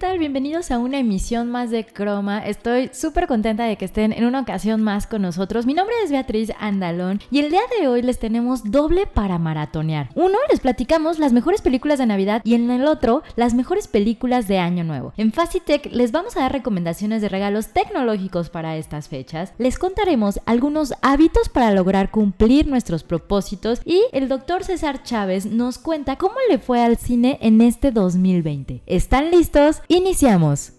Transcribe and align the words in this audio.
Tal? 0.00 0.18
Bienvenidos 0.18 0.70
a 0.70 0.78
una 0.78 0.98
emisión 0.98 1.50
más 1.50 1.70
de 1.70 1.84
Croma. 1.84 2.38
Estoy 2.46 2.88
súper 2.94 3.26
contenta 3.26 3.64
de 3.64 3.76
que 3.76 3.84
estén 3.84 4.14
en 4.14 4.24
una 4.24 4.40
ocasión 4.40 4.80
más 4.80 5.06
con 5.06 5.20
nosotros. 5.20 5.66
Mi 5.66 5.74
nombre 5.74 5.94
es 6.02 6.10
Beatriz 6.10 6.50
Andalón 6.58 7.20
y 7.30 7.40
el 7.40 7.50
día 7.50 7.60
de 7.78 7.86
hoy 7.86 8.00
les 8.00 8.18
tenemos 8.18 8.70
doble 8.70 9.06
para 9.06 9.38
maratonear. 9.38 10.08
Uno, 10.14 10.38
les 10.50 10.60
platicamos 10.60 11.18
las 11.18 11.34
mejores 11.34 11.60
películas 11.60 11.98
de 11.98 12.06
Navidad 12.06 12.40
y 12.44 12.54
en 12.54 12.70
el 12.70 12.86
otro, 12.86 13.22
las 13.36 13.52
mejores 13.52 13.88
películas 13.88 14.48
de 14.48 14.58
Año 14.58 14.84
Nuevo. 14.84 15.12
En 15.18 15.34
Facitech 15.34 15.92
les 15.92 16.12
vamos 16.12 16.34
a 16.34 16.40
dar 16.40 16.52
recomendaciones 16.52 17.20
de 17.20 17.28
regalos 17.28 17.68
tecnológicos 17.68 18.48
para 18.48 18.78
estas 18.78 19.08
fechas. 19.08 19.52
Les 19.58 19.78
contaremos 19.78 20.40
algunos 20.46 20.94
hábitos 21.02 21.50
para 21.50 21.72
lograr 21.72 22.10
cumplir 22.10 22.66
nuestros 22.66 23.04
propósitos 23.04 23.82
y 23.84 24.00
el 24.12 24.30
doctor 24.30 24.64
César 24.64 25.02
Chávez 25.02 25.44
nos 25.44 25.76
cuenta 25.76 26.16
cómo 26.16 26.36
le 26.48 26.58
fue 26.58 26.82
al 26.82 26.96
cine 26.96 27.38
en 27.42 27.60
este 27.60 27.90
2020. 27.90 28.80
¿Están 28.86 29.30
listos? 29.30 29.82
Iniciamos. 29.90 30.72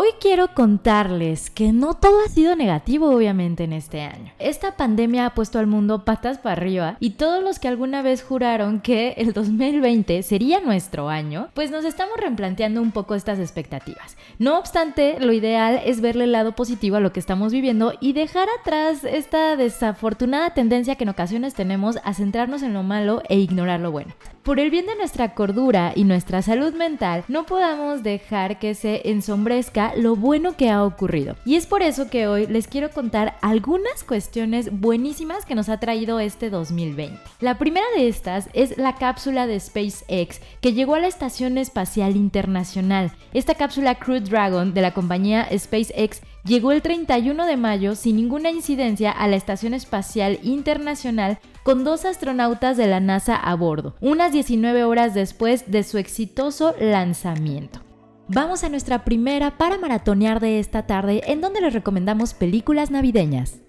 Hoy 0.00 0.10
quiero 0.20 0.54
contarles 0.54 1.50
que 1.50 1.72
no 1.72 1.94
todo 1.94 2.20
ha 2.24 2.28
sido 2.28 2.54
negativo 2.54 3.10
obviamente 3.10 3.64
en 3.64 3.72
este 3.72 4.02
año. 4.02 4.32
Esta 4.38 4.76
pandemia 4.76 5.26
ha 5.26 5.34
puesto 5.34 5.58
al 5.58 5.66
mundo 5.66 6.04
patas 6.04 6.38
para 6.38 6.52
arriba 6.52 6.96
y 7.00 7.14
todos 7.14 7.42
los 7.42 7.58
que 7.58 7.66
alguna 7.66 8.00
vez 8.00 8.22
juraron 8.22 8.80
que 8.80 9.14
el 9.16 9.32
2020 9.32 10.22
sería 10.22 10.60
nuestro 10.60 11.08
año, 11.08 11.48
pues 11.52 11.72
nos 11.72 11.84
estamos 11.84 12.16
replanteando 12.16 12.80
un 12.80 12.92
poco 12.92 13.16
estas 13.16 13.40
expectativas. 13.40 14.16
No 14.38 14.56
obstante, 14.60 15.16
lo 15.18 15.32
ideal 15.32 15.80
es 15.84 16.00
verle 16.00 16.22
el 16.22 16.32
lado 16.32 16.52
positivo 16.52 16.94
a 16.94 17.00
lo 17.00 17.12
que 17.12 17.18
estamos 17.18 17.52
viviendo 17.52 17.92
y 17.98 18.12
dejar 18.12 18.46
atrás 18.60 19.02
esta 19.02 19.56
desafortunada 19.56 20.54
tendencia 20.54 20.94
que 20.94 21.02
en 21.02 21.10
ocasiones 21.10 21.54
tenemos 21.54 21.98
a 22.04 22.14
centrarnos 22.14 22.62
en 22.62 22.72
lo 22.72 22.84
malo 22.84 23.20
e 23.28 23.40
ignorar 23.40 23.80
lo 23.80 23.90
bueno 23.90 24.14
por 24.48 24.60
el 24.60 24.70
bien 24.70 24.86
de 24.86 24.96
nuestra 24.96 25.34
cordura 25.34 25.92
y 25.94 26.04
nuestra 26.04 26.40
salud 26.40 26.72
mental, 26.72 27.22
no 27.28 27.44
podamos 27.44 28.02
dejar 28.02 28.58
que 28.58 28.74
se 28.74 29.10
ensombrezca 29.10 29.87
lo 29.96 30.16
bueno 30.16 30.56
que 30.56 30.70
ha 30.70 30.84
ocurrido. 30.84 31.36
Y 31.44 31.56
es 31.56 31.66
por 31.66 31.82
eso 31.82 32.10
que 32.10 32.26
hoy 32.26 32.46
les 32.46 32.68
quiero 32.68 32.90
contar 32.90 33.36
algunas 33.40 34.04
cuestiones 34.04 34.70
buenísimas 34.80 35.44
que 35.44 35.54
nos 35.54 35.68
ha 35.68 35.80
traído 35.80 36.20
este 36.20 36.50
2020. 36.50 37.18
La 37.40 37.58
primera 37.58 37.86
de 37.96 38.08
estas 38.08 38.48
es 38.52 38.78
la 38.78 38.96
cápsula 38.96 39.46
de 39.46 39.60
SpaceX 39.60 40.40
que 40.60 40.72
llegó 40.72 40.94
a 40.94 41.00
la 41.00 41.06
Estación 41.06 41.58
Espacial 41.58 42.16
Internacional. 42.16 43.12
Esta 43.32 43.54
cápsula 43.54 43.96
Crew 43.96 44.20
Dragon 44.20 44.74
de 44.74 44.82
la 44.82 44.94
compañía 44.94 45.48
SpaceX 45.56 46.22
llegó 46.44 46.72
el 46.72 46.82
31 46.82 47.46
de 47.46 47.56
mayo 47.56 47.94
sin 47.94 48.16
ninguna 48.16 48.50
incidencia 48.50 49.10
a 49.10 49.28
la 49.28 49.36
Estación 49.36 49.74
Espacial 49.74 50.38
Internacional 50.42 51.38
con 51.62 51.84
dos 51.84 52.04
astronautas 52.04 52.76
de 52.76 52.86
la 52.86 53.00
NASA 53.00 53.36
a 53.36 53.54
bordo, 53.54 53.94
unas 54.00 54.32
19 54.32 54.84
horas 54.84 55.14
después 55.14 55.70
de 55.70 55.82
su 55.82 55.98
exitoso 55.98 56.74
lanzamiento. 56.80 57.87
Vamos 58.30 58.62
a 58.62 58.68
nuestra 58.68 59.06
primera 59.06 59.56
para 59.56 59.78
maratonear 59.78 60.38
de 60.38 60.58
esta 60.58 60.86
tarde 60.86 61.22
en 61.26 61.40
donde 61.40 61.62
les 61.62 61.72
recomendamos 61.72 62.34
películas 62.34 62.90
navideñas. 62.90 63.62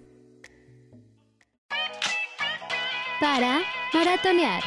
Para 3.21 3.61
maratonear. 3.93 4.61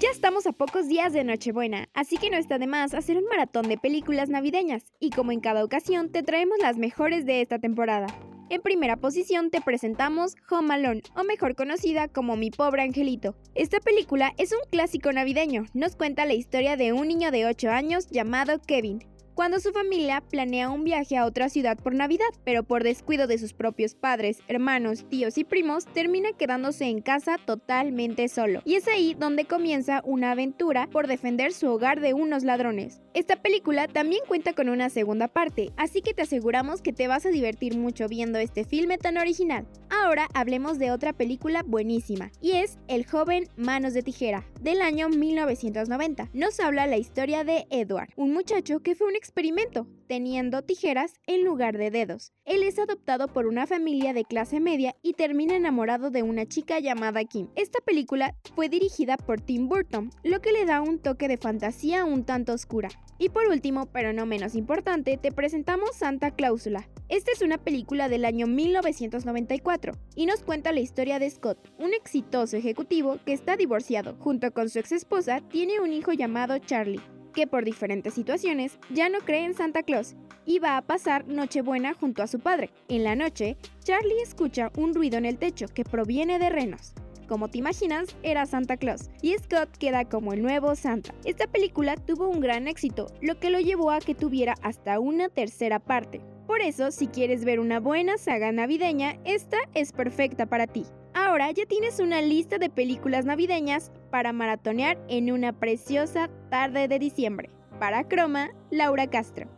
Ya 0.00 0.08
estamos 0.10 0.46
a 0.46 0.52
pocos 0.52 0.88
días 0.88 1.12
de 1.12 1.22
Nochebuena, 1.22 1.90
así 1.92 2.16
que 2.16 2.30
no 2.30 2.38
está 2.38 2.56
de 2.56 2.66
más 2.66 2.94
hacer 2.94 3.18
un 3.18 3.26
maratón 3.26 3.68
de 3.68 3.76
películas 3.76 4.30
navideñas, 4.30 4.84
y 5.00 5.10
como 5.10 5.32
en 5.32 5.40
cada 5.40 5.62
ocasión 5.62 6.10
te 6.10 6.22
traemos 6.22 6.56
las 6.62 6.78
mejores 6.78 7.26
de 7.26 7.42
esta 7.42 7.58
temporada. 7.58 8.06
En 8.54 8.62
primera 8.62 8.96
posición 8.96 9.50
te 9.50 9.60
presentamos 9.60 10.36
Home 10.48 10.72
Alone, 10.72 11.02
o 11.16 11.24
mejor 11.24 11.56
conocida 11.56 12.06
como 12.06 12.36
Mi 12.36 12.52
pobre 12.52 12.82
angelito. 12.82 13.34
Esta 13.56 13.80
película 13.80 14.32
es 14.38 14.52
un 14.52 14.60
clásico 14.70 15.12
navideño, 15.12 15.64
nos 15.74 15.96
cuenta 15.96 16.24
la 16.24 16.34
historia 16.34 16.76
de 16.76 16.92
un 16.92 17.08
niño 17.08 17.32
de 17.32 17.46
8 17.46 17.70
años 17.70 18.06
llamado 18.12 18.60
Kevin, 18.64 19.02
cuando 19.34 19.58
su 19.58 19.72
familia 19.72 20.20
planea 20.20 20.70
un 20.70 20.84
viaje 20.84 21.16
a 21.16 21.26
otra 21.26 21.48
ciudad 21.48 21.76
por 21.76 21.94
Navidad, 21.94 22.24
pero 22.44 22.62
por 22.62 22.84
descuido 22.84 23.26
de 23.26 23.38
sus 23.38 23.52
propios 23.52 23.94
padres, 23.94 24.38
hermanos, 24.46 25.04
tíos 25.08 25.38
y 25.38 25.44
primos, 25.44 25.86
termina 25.86 26.32
quedándose 26.32 26.84
en 26.84 27.00
casa 27.00 27.36
totalmente 27.44 28.28
solo. 28.28 28.62
Y 28.64 28.76
es 28.76 28.86
ahí 28.86 29.14
donde 29.18 29.44
comienza 29.44 30.02
una 30.04 30.30
aventura 30.30 30.86
por 30.86 31.08
defender 31.08 31.52
su 31.52 31.68
hogar 31.68 32.00
de 32.00 32.14
unos 32.14 32.44
ladrones. 32.44 33.00
Esta 33.12 33.42
película 33.42 33.88
también 33.88 34.22
cuenta 34.28 34.52
con 34.52 34.68
una 34.68 34.88
segunda 34.88 35.28
parte, 35.28 35.72
así 35.76 36.00
que 36.00 36.14
te 36.14 36.22
aseguramos 36.22 36.80
que 36.80 36.92
te 36.92 37.08
vas 37.08 37.26
a 37.26 37.30
divertir 37.30 37.76
mucho 37.76 38.08
viendo 38.08 38.38
este 38.38 38.64
filme 38.64 38.98
tan 38.98 39.16
original. 39.16 39.66
Ahora 39.90 40.28
hablemos 40.34 40.78
de 40.78 40.90
otra 40.90 41.12
película 41.12 41.62
buenísima, 41.64 42.30
y 42.40 42.52
es 42.52 42.78
El 42.88 43.06
joven 43.06 43.48
Manos 43.56 43.94
de 43.94 44.02
Tijera, 44.02 44.44
del 44.60 44.80
año 44.80 45.08
1990. 45.08 46.30
Nos 46.32 46.60
habla 46.60 46.86
la 46.86 46.96
historia 46.96 47.44
de 47.44 47.66
Edward, 47.70 48.10
un 48.16 48.32
muchacho 48.32 48.80
que 48.80 48.94
fue 48.94 49.08
un 49.08 49.16
experimento, 49.24 49.86
teniendo 50.06 50.60
tijeras 50.60 51.14
en 51.26 51.46
lugar 51.46 51.78
de 51.78 51.90
dedos. 51.90 52.34
Él 52.44 52.62
es 52.62 52.78
adoptado 52.78 53.26
por 53.26 53.46
una 53.46 53.66
familia 53.66 54.12
de 54.12 54.24
clase 54.24 54.60
media 54.60 54.96
y 55.00 55.14
termina 55.14 55.56
enamorado 55.56 56.10
de 56.10 56.22
una 56.22 56.44
chica 56.44 56.78
llamada 56.78 57.24
Kim. 57.24 57.48
Esta 57.56 57.80
película 57.80 58.34
fue 58.54 58.68
dirigida 58.68 59.16
por 59.16 59.40
Tim 59.40 59.66
Burton, 59.66 60.10
lo 60.24 60.42
que 60.42 60.52
le 60.52 60.66
da 60.66 60.82
un 60.82 60.98
toque 60.98 61.26
de 61.26 61.38
fantasía 61.38 62.04
un 62.04 62.24
tanto 62.24 62.52
oscura. 62.52 62.90
Y 63.18 63.30
por 63.30 63.46
último, 63.46 63.86
pero 63.86 64.12
no 64.12 64.26
menos 64.26 64.54
importante, 64.54 65.16
te 65.16 65.32
presentamos 65.32 65.96
Santa 65.96 66.30
Cláusula. 66.30 66.86
Esta 67.08 67.32
es 67.32 67.40
una 67.40 67.56
película 67.56 68.10
del 68.10 68.26
año 68.26 68.46
1994 68.46 69.94
y 70.14 70.26
nos 70.26 70.42
cuenta 70.42 70.70
la 70.72 70.80
historia 70.80 71.18
de 71.18 71.30
Scott, 71.30 71.58
un 71.78 71.94
exitoso 71.94 72.58
ejecutivo 72.58 73.18
que 73.24 73.32
está 73.32 73.56
divorciado. 73.56 74.16
Junto 74.18 74.52
con 74.52 74.68
su 74.68 74.80
ex 74.80 74.92
esposa, 74.92 75.40
tiene 75.48 75.80
un 75.80 75.94
hijo 75.94 76.12
llamado 76.12 76.58
Charlie 76.58 77.00
que 77.34 77.46
por 77.46 77.64
diferentes 77.64 78.14
situaciones 78.14 78.78
ya 78.90 79.08
no 79.10 79.18
cree 79.18 79.44
en 79.44 79.54
Santa 79.54 79.82
Claus 79.82 80.14
y 80.46 80.58
va 80.58 80.76
a 80.76 80.82
pasar 80.82 81.26
Nochebuena 81.26 81.92
junto 81.92 82.22
a 82.22 82.26
su 82.26 82.40
padre. 82.40 82.70
En 82.88 83.04
la 83.04 83.16
noche, 83.16 83.56
Charlie 83.82 84.22
escucha 84.22 84.70
un 84.76 84.94
ruido 84.94 85.18
en 85.18 85.26
el 85.26 85.38
techo 85.38 85.66
que 85.68 85.84
proviene 85.84 86.38
de 86.38 86.48
renos. 86.48 86.94
Como 87.28 87.48
te 87.48 87.58
imaginas, 87.58 88.14
era 88.22 88.44
Santa 88.44 88.76
Claus, 88.76 89.10
y 89.22 89.34
Scott 89.34 89.76
queda 89.78 90.04
como 90.04 90.34
el 90.34 90.42
nuevo 90.42 90.74
Santa. 90.74 91.14
Esta 91.24 91.46
película 91.46 91.96
tuvo 91.96 92.28
un 92.28 92.40
gran 92.40 92.68
éxito, 92.68 93.06
lo 93.22 93.38
que 93.40 93.50
lo 93.50 93.60
llevó 93.60 93.90
a 93.90 94.00
que 94.00 94.14
tuviera 94.14 94.54
hasta 94.62 95.00
una 95.00 95.30
tercera 95.30 95.78
parte. 95.78 96.20
Por 96.46 96.60
eso, 96.60 96.90
si 96.90 97.06
quieres 97.06 97.44
ver 97.44 97.60
una 97.60 97.80
buena 97.80 98.18
saga 98.18 98.52
navideña, 98.52 99.16
esta 99.24 99.56
es 99.72 99.92
perfecta 99.92 100.44
para 100.44 100.66
ti. 100.66 100.84
Ahora 101.14 101.50
ya 101.52 101.64
tienes 101.64 102.00
una 102.00 102.20
lista 102.20 102.58
de 102.58 102.70
películas 102.70 103.24
navideñas 103.24 103.92
para 104.10 104.32
maratonear 104.32 104.98
en 105.08 105.30
una 105.30 105.52
preciosa 105.52 106.28
tarde 106.50 106.88
de 106.88 106.98
diciembre. 106.98 107.50
Para 107.78 108.08
Croma, 108.08 108.50
Laura 108.70 109.08
Castro. 109.08 109.48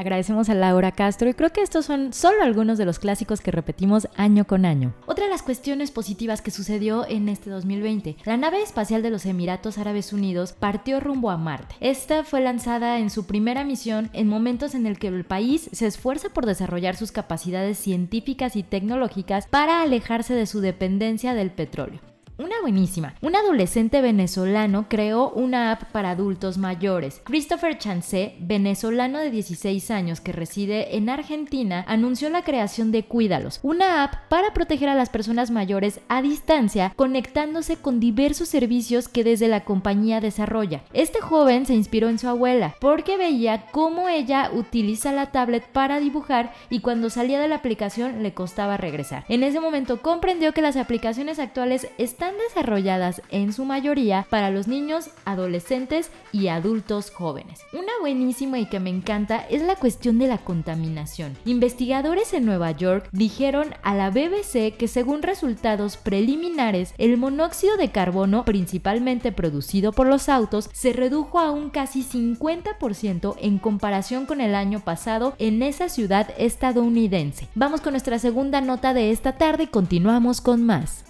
Agradecemos 0.00 0.48
a 0.48 0.54
Laura 0.54 0.92
Castro 0.92 1.28
y 1.28 1.34
creo 1.34 1.50
que 1.50 1.60
estos 1.60 1.84
son 1.84 2.14
solo 2.14 2.42
algunos 2.42 2.78
de 2.78 2.86
los 2.86 2.98
clásicos 2.98 3.42
que 3.42 3.50
repetimos 3.50 4.08
año 4.16 4.46
con 4.46 4.64
año. 4.64 4.94
Otra 5.04 5.26
de 5.26 5.30
las 5.30 5.42
cuestiones 5.42 5.90
positivas 5.90 6.40
que 6.40 6.50
sucedió 6.50 7.06
en 7.06 7.28
este 7.28 7.50
2020, 7.50 8.16
la 8.24 8.38
nave 8.38 8.62
espacial 8.62 9.02
de 9.02 9.10
los 9.10 9.26
Emiratos 9.26 9.76
Árabes 9.76 10.14
Unidos 10.14 10.54
partió 10.58 11.00
rumbo 11.00 11.30
a 11.30 11.36
Marte. 11.36 11.74
Esta 11.80 12.24
fue 12.24 12.40
lanzada 12.40 12.98
en 12.98 13.10
su 13.10 13.26
primera 13.26 13.62
misión 13.62 14.08
en 14.14 14.26
momentos 14.26 14.74
en 14.74 14.86
el 14.86 14.98
que 14.98 15.08
el 15.08 15.24
país 15.24 15.68
se 15.70 15.86
esfuerza 15.86 16.30
por 16.30 16.46
desarrollar 16.46 16.96
sus 16.96 17.12
capacidades 17.12 17.76
científicas 17.76 18.56
y 18.56 18.62
tecnológicas 18.62 19.48
para 19.48 19.82
alejarse 19.82 20.32
de 20.32 20.46
su 20.46 20.62
dependencia 20.62 21.34
del 21.34 21.50
petróleo. 21.50 22.00
Una 22.40 22.58
buenísima. 22.62 23.12
Un 23.20 23.36
adolescente 23.36 24.00
venezolano 24.00 24.86
creó 24.88 25.28
una 25.28 25.72
app 25.72 25.82
para 25.92 26.12
adultos 26.12 26.56
mayores. 26.56 27.20
Christopher 27.22 27.76
Chancé, 27.76 28.34
venezolano 28.40 29.18
de 29.18 29.30
16 29.30 29.90
años 29.90 30.22
que 30.22 30.32
reside 30.32 30.96
en 30.96 31.10
Argentina, 31.10 31.84
anunció 31.86 32.30
la 32.30 32.40
creación 32.42 32.92
de 32.92 33.02
Cuídalos, 33.04 33.60
una 33.62 34.04
app 34.04 34.14
para 34.30 34.54
proteger 34.54 34.88
a 34.88 34.94
las 34.94 35.10
personas 35.10 35.50
mayores 35.50 36.00
a 36.08 36.22
distancia, 36.22 36.94
conectándose 36.96 37.76
con 37.76 38.00
diversos 38.00 38.48
servicios 38.48 39.08
que 39.08 39.22
desde 39.22 39.46
la 39.46 39.64
compañía 39.66 40.22
desarrolla. 40.22 40.80
Este 40.94 41.20
joven 41.20 41.66
se 41.66 41.74
inspiró 41.74 42.08
en 42.08 42.18
su 42.18 42.26
abuela 42.26 42.74
porque 42.80 43.18
veía 43.18 43.66
cómo 43.70 44.08
ella 44.08 44.50
utiliza 44.54 45.12
la 45.12 45.30
tablet 45.30 45.66
para 45.66 46.00
dibujar 46.00 46.54
y 46.70 46.80
cuando 46.80 47.10
salía 47.10 47.38
de 47.38 47.48
la 47.48 47.56
aplicación 47.56 48.22
le 48.22 48.32
costaba 48.32 48.78
regresar. 48.78 49.26
En 49.28 49.42
ese 49.42 49.60
momento 49.60 50.00
comprendió 50.00 50.54
que 50.54 50.62
las 50.62 50.78
aplicaciones 50.78 51.38
actuales 51.38 51.86
están 51.98 52.29
desarrolladas 52.36 53.22
en 53.30 53.52
su 53.52 53.64
mayoría 53.64 54.26
para 54.30 54.50
los 54.50 54.68
niños, 54.68 55.10
adolescentes 55.24 56.10
y 56.32 56.48
adultos 56.48 57.10
jóvenes. 57.10 57.60
Una 57.72 57.92
buenísima 58.00 58.58
y 58.58 58.66
que 58.66 58.80
me 58.80 58.90
encanta 58.90 59.46
es 59.48 59.62
la 59.62 59.76
cuestión 59.76 60.18
de 60.18 60.26
la 60.26 60.38
contaminación. 60.38 61.36
Investigadores 61.44 62.32
en 62.32 62.44
Nueva 62.44 62.70
York 62.72 63.08
dijeron 63.12 63.74
a 63.82 63.94
la 63.94 64.10
BBC 64.10 64.76
que 64.76 64.88
según 64.88 65.22
resultados 65.22 65.96
preliminares, 65.96 66.94
el 66.98 67.16
monóxido 67.16 67.76
de 67.76 67.90
carbono, 67.90 68.44
principalmente 68.44 69.32
producido 69.32 69.92
por 69.92 70.06
los 70.06 70.28
autos, 70.28 70.70
se 70.72 70.92
redujo 70.92 71.38
a 71.38 71.50
un 71.50 71.70
casi 71.70 72.02
50% 72.02 73.36
en 73.40 73.58
comparación 73.58 74.26
con 74.26 74.40
el 74.40 74.54
año 74.54 74.80
pasado 74.80 75.34
en 75.38 75.62
esa 75.62 75.88
ciudad 75.88 76.28
estadounidense. 76.38 77.48
Vamos 77.54 77.80
con 77.80 77.92
nuestra 77.92 78.18
segunda 78.18 78.60
nota 78.60 78.94
de 78.94 79.10
esta 79.10 79.32
tarde 79.32 79.64
y 79.64 79.66
continuamos 79.68 80.40
con 80.40 80.62
más. 80.64 81.09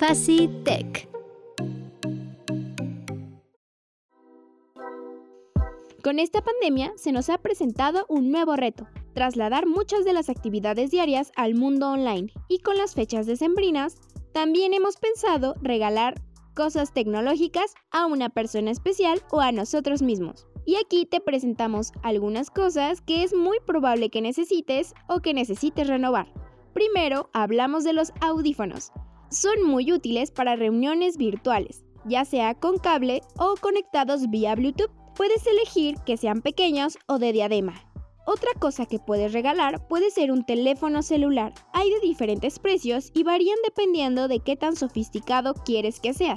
Facitech. 0.00 1.10
Con 6.02 6.18
esta 6.18 6.40
pandemia 6.40 6.94
se 6.96 7.12
nos 7.12 7.28
ha 7.28 7.36
presentado 7.36 8.06
un 8.08 8.30
nuevo 8.30 8.56
reto, 8.56 8.86
trasladar 9.12 9.66
muchas 9.66 10.06
de 10.06 10.14
las 10.14 10.30
actividades 10.30 10.90
diarias 10.90 11.32
al 11.36 11.54
mundo 11.54 11.90
online 11.90 12.32
y 12.48 12.60
con 12.60 12.78
las 12.78 12.94
fechas 12.94 13.26
decembrinas 13.26 13.96
también 14.32 14.72
hemos 14.72 14.96
pensado 14.96 15.54
regalar 15.60 16.14
cosas 16.54 16.94
tecnológicas 16.94 17.74
a 17.90 18.06
una 18.06 18.30
persona 18.30 18.70
especial 18.70 19.20
o 19.30 19.42
a 19.42 19.52
nosotros 19.52 20.00
mismos. 20.00 20.46
Y 20.64 20.76
aquí 20.76 21.04
te 21.04 21.20
presentamos 21.20 21.92
algunas 22.02 22.48
cosas 22.48 23.02
que 23.02 23.22
es 23.22 23.34
muy 23.34 23.58
probable 23.66 24.08
que 24.08 24.22
necesites 24.22 24.94
o 25.10 25.20
que 25.20 25.34
necesites 25.34 25.88
renovar. 25.88 26.32
Primero, 26.72 27.28
hablamos 27.34 27.84
de 27.84 27.92
los 27.92 28.14
audífonos. 28.22 28.92
Son 29.30 29.62
muy 29.62 29.92
útiles 29.92 30.32
para 30.32 30.56
reuniones 30.56 31.16
virtuales, 31.16 31.84
ya 32.04 32.24
sea 32.24 32.54
con 32.54 32.78
cable 32.78 33.22
o 33.38 33.54
conectados 33.60 34.28
vía 34.28 34.56
Bluetooth. 34.56 34.90
Puedes 35.14 35.46
elegir 35.46 35.96
que 36.04 36.16
sean 36.16 36.42
pequeños 36.42 36.98
o 37.06 37.20
de 37.20 37.32
diadema. 37.32 37.80
Otra 38.26 38.50
cosa 38.58 38.86
que 38.86 38.98
puedes 38.98 39.32
regalar 39.32 39.86
puede 39.86 40.10
ser 40.10 40.32
un 40.32 40.44
teléfono 40.44 41.02
celular. 41.02 41.54
Hay 41.72 41.90
de 41.90 42.00
diferentes 42.00 42.58
precios 42.58 43.12
y 43.14 43.22
varían 43.22 43.58
dependiendo 43.64 44.26
de 44.26 44.40
qué 44.40 44.56
tan 44.56 44.74
sofisticado 44.74 45.54
quieres 45.54 46.00
que 46.00 46.12
sea. 46.12 46.34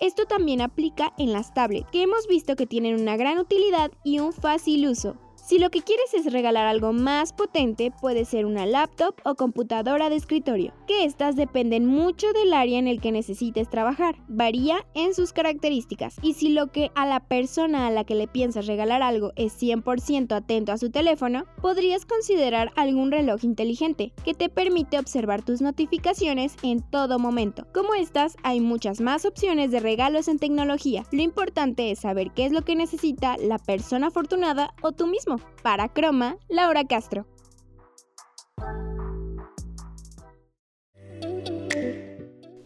Esto 0.00 0.24
también 0.24 0.62
aplica 0.62 1.12
en 1.18 1.34
las 1.34 1.52
tablets, 1.52 1.90
que 1.90 2.02
hemos 2.02 2.26
visto 2.26 2.56
que 2.56 2.66
tienen 2.66 2.98
una 2.98 3.16
gran 3.16 3.38
utilidad 3.38 3.90
y 4.04 4.20
un 4.20 4.32
fácil 4.32 4.88
uso. 4.88 5.16
Si 5.44 5.58
lo 5.58 5.70
que 5.70 5.82
quieres 5.82 6.14
es 6.14 6.32
regalar 6.32 6.68
algo 6.68 6.92
más 6.92 7.32
potente, 7.32 7.92
puede 8.00 8.24
ser 8.24 8.46
una 8.46 8.64
laptop 8.64 9.16
o 9.24 9.34
computadora 9.34 10.08
de 10.08 10.14
escritorio, 10.14 10.72
que 10.86 11.04
estas 11.04 11.34
dependen 11.34 11.84
mucho 11.84 12.32
del 12.32 12.54
área 12.54 12.78
en 12.78 12.86
el 12.86 13.00
que 13.00 13.10
necesites 13.10 13.68
trabajar, 13.68 14.14
varía 14.28 14.86
en 14.94 15.14
sus 15.14 15.32
características, 15.32 16.14
y 16.22 16.34
si 16.34 16.50
lo 16.50 16.68
que 16.68 16.92
a 16.94 17.06
la 17.06 17.18
persona 17.18 17.88
a 17.88 17.90
la 17.90 18.04
que 18.04 18.14
le 18.14 18.28
piensas 18.28 18.68
regalar 18.68 19.02
algo 19.02 19.32
es 19.34 19.60
100% 19.60 20.32
atento 20.32 20.70
a 20.70 20.78
su 20.78 20.90
teléfono, 20.90 21.44
podrías 21.60 22.06
considerar 22.06 22.70
algún 22.76 23.10
reloj 23.10 23.42
inteligente, 23.42 24.12
que 24.24 24.34
te 24.34 24.48
permite 24.48 25.00
observar 25.00 25.42
tus 25.42 25.60
notificaciones 25.60 26.54
en 26.62 26.88
todo 26.88 27.18
momento. 27.18 27.66
Como 27.74 27.94
estas, 27.94 28.36
hay 28.44 28.60
muchas 28.60 29.00
más 29.00 29.24
opciones 29.24 29.72
de 29.72 29.80
regalos 29.80 30.28
en 30.28 30.38
tecnología. 30.38 31.02
Lo 31.10 31.22
importante 31.22 31.90
es 31.90 31.98
saber 31.98 32.30
qué 32.30 32.46
es 32.46 32.52
lo 32.52 32.62
que 32.62 32.76
necesita 32.76 33.36
la 33.38 33.58
persona 33.58 34.06
afortunada 34.06 34.72
o 34.82 34.92
tú 34.92 35.08
mismo. 35.08 35.31
Para 35.62 35.88
Croma, 35.88 36.36
Laura 36.48 36.84
Castro. 36.84 37.26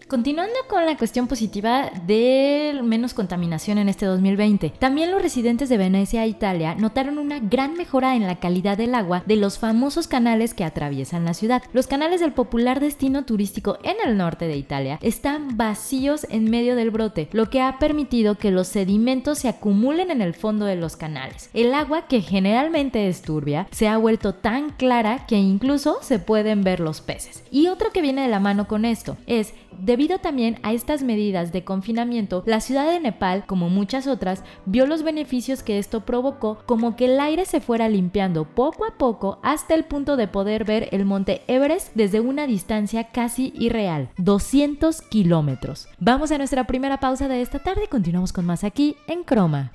Continuando 0.09 0.55
con 0.69 0.87
la 0.87 0.97
cuestión 0.97 1.27
positiva 1.27 1.91
de 2.07 2.81
menos 2.85 3.13
contaminación 3.13 3.79
en 3.79 3.89
este 3.89 4.07
2020, 4.07 4.71
también 4.79 5.11
los 5.11 5.21
residentes 5.21 5.69
de 5.69 5.79
Venecia, 5.79 6.25
Italia, 6.27 6.77
notaron 6.77 7.19
una 7.19 7.41
gran 7.41 7.75
mejora 7.75 8.15
en 8.15 8.25
la 8.25 8.37
calidad 8.37 8.79
del 8.79 8.95
agua 8.95 9.25
de 9.27 9.35
los 9.35 9.59
famosos 9.59 10.07
canales 10.07 10.55
que 10.55 10.63
atraviesan 10.63 11.25
la 11.25 11.35
ciudad. 11.35 11.61
Los 11.73 11.89
canales 11.89 12.21
del 12.21 12.31
popular 12.31 12.79
destino 12.79 13.25
turístico 13.25 13.79
en 13.83 13.97
el 14.07 14.17
norte 14.17 14.47
de 14.47 14.57
Italia 14.57 15.01
están 15.03 15.57
vacíos 15.57 16.25
en 16.31 16.51
medio 16.51 16.77
del 16.77 16.93
brote, 16.93 17.29
lo 17.33 17.51
que 17.51 17.61
ha 17.61 17.81
permitido 17.81 18.37
que 18.37 18.53
los 18.53 18.69
sedimentos 18.69 19.41
se 19.41 19.49
acumulen 19.49 20.13
en 20.13 20.23
el 20.23 20.35
fondo 20.35 20.67
de 20.67 20.77
los 20.77 20.95
canales. 20.95 21.51
El 21.53 21.75
agua, 21.75 22.07
que 22.07 22.21
generalmente 22.21 23.09
es 23.09 23.23
turbia, 23.23 23.67
se 23.73 23.89
ha 23.89 23.97
vuelto 23.97 24.35
tan 24.35 24.71
clara 24.71 25.27
que 25.27 25.37
incluso 25.37 25.99
se 26.01 26.21
pueden 26.21 26.63
ver 26.63 26.79
los 26.79 27.01
peces. 27.01 27.43
Y 27.51 27.67
otro 27.67 27.91
que 27.91 28.03
viene 28.03 28.23
de 28.23 28.29
la 28.29 28.39
mano 28.39 28.69
con 28.69 28.85
esto 28.85 29.17
es 29.27 29.53
Debido 29.79 30.19
también 30.19 30.59
a 30.63 30.73
estas 30.73 31.03
medidas 31.03 31.53
de 31.53 31.65
confinamiento, 31.65 32.43
la 32.47 32.61
ciudad 32.61 32.91
de 32.91 33.01
Nepal, 33.01 33.45
como 33.47 33.69
muchas 33.69 34.07
otras, 34.07 34.43
vio 34.65 34.87
los 34.87 35.03
beneficios 35.03 35.63
que 35.63 35.79
esto 35.79 36.05
provocó, 36.05 36.59
como 36.67 36.97
que 36.97 37.07
el 37.07 37.21
aire 37.21 37.45
se 37.45 37.61
fuera 37.61 37.89
limpiando 37.89 38.45
poco 38.45 38.85
a 38.85 38.97
poco 38.97 39.39
hasta 39.43 39.75
el 39.75 39.85
punto 39.85 40.17
de 40.17 40.29
poder 40.29 40.65
ver 40.65 40.89
el 40.93 41.05
monte 41.05 41.43
Everest 41.47 41.95
desde 41.95 42.21
una 42.21 42.47
distancia 42.47 43.05
casi 43.05 43.53
irreal, 43.57 44.11
200 44.19 45.03
kilómetros. 45.03 45.89
Vamos 45.99 46.31
a 46.31 46.39
nuestra 46.39 46.65
primera 46.65 47.01
pausa 47.01 47.29
de 47.29 47.43
esta 47.43 47.59
tarde 47.59 47.83
y 47.85 47.89
continuamos 47.89 48.33
con 48.33 48.47
más 48.47 48.65
aquí 48.65 48.97
en 49.07 49.25
Croma. 49.25 49.73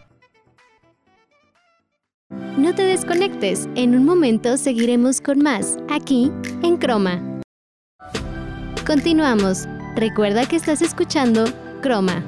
No 2.57 2.74
te 2.75 2.83
desconectes, 2.83 3.68
en 3.75 3.95
un 3.95 4.06
momento 4.06 4.56
seguiremos 4.57 5.19
con 5.19 5.39
más, 5.39 5.77
aquí 5.89 6.31
en 6.63 6.77
Croma. 6.77 7.21
Continuamos. 8.86 9.68
Recuerda 9.95 10.45
que 10.45 10.55
estás 10.55 10.81
escuchando 10.81 11.45
Croma. 11.81 12.23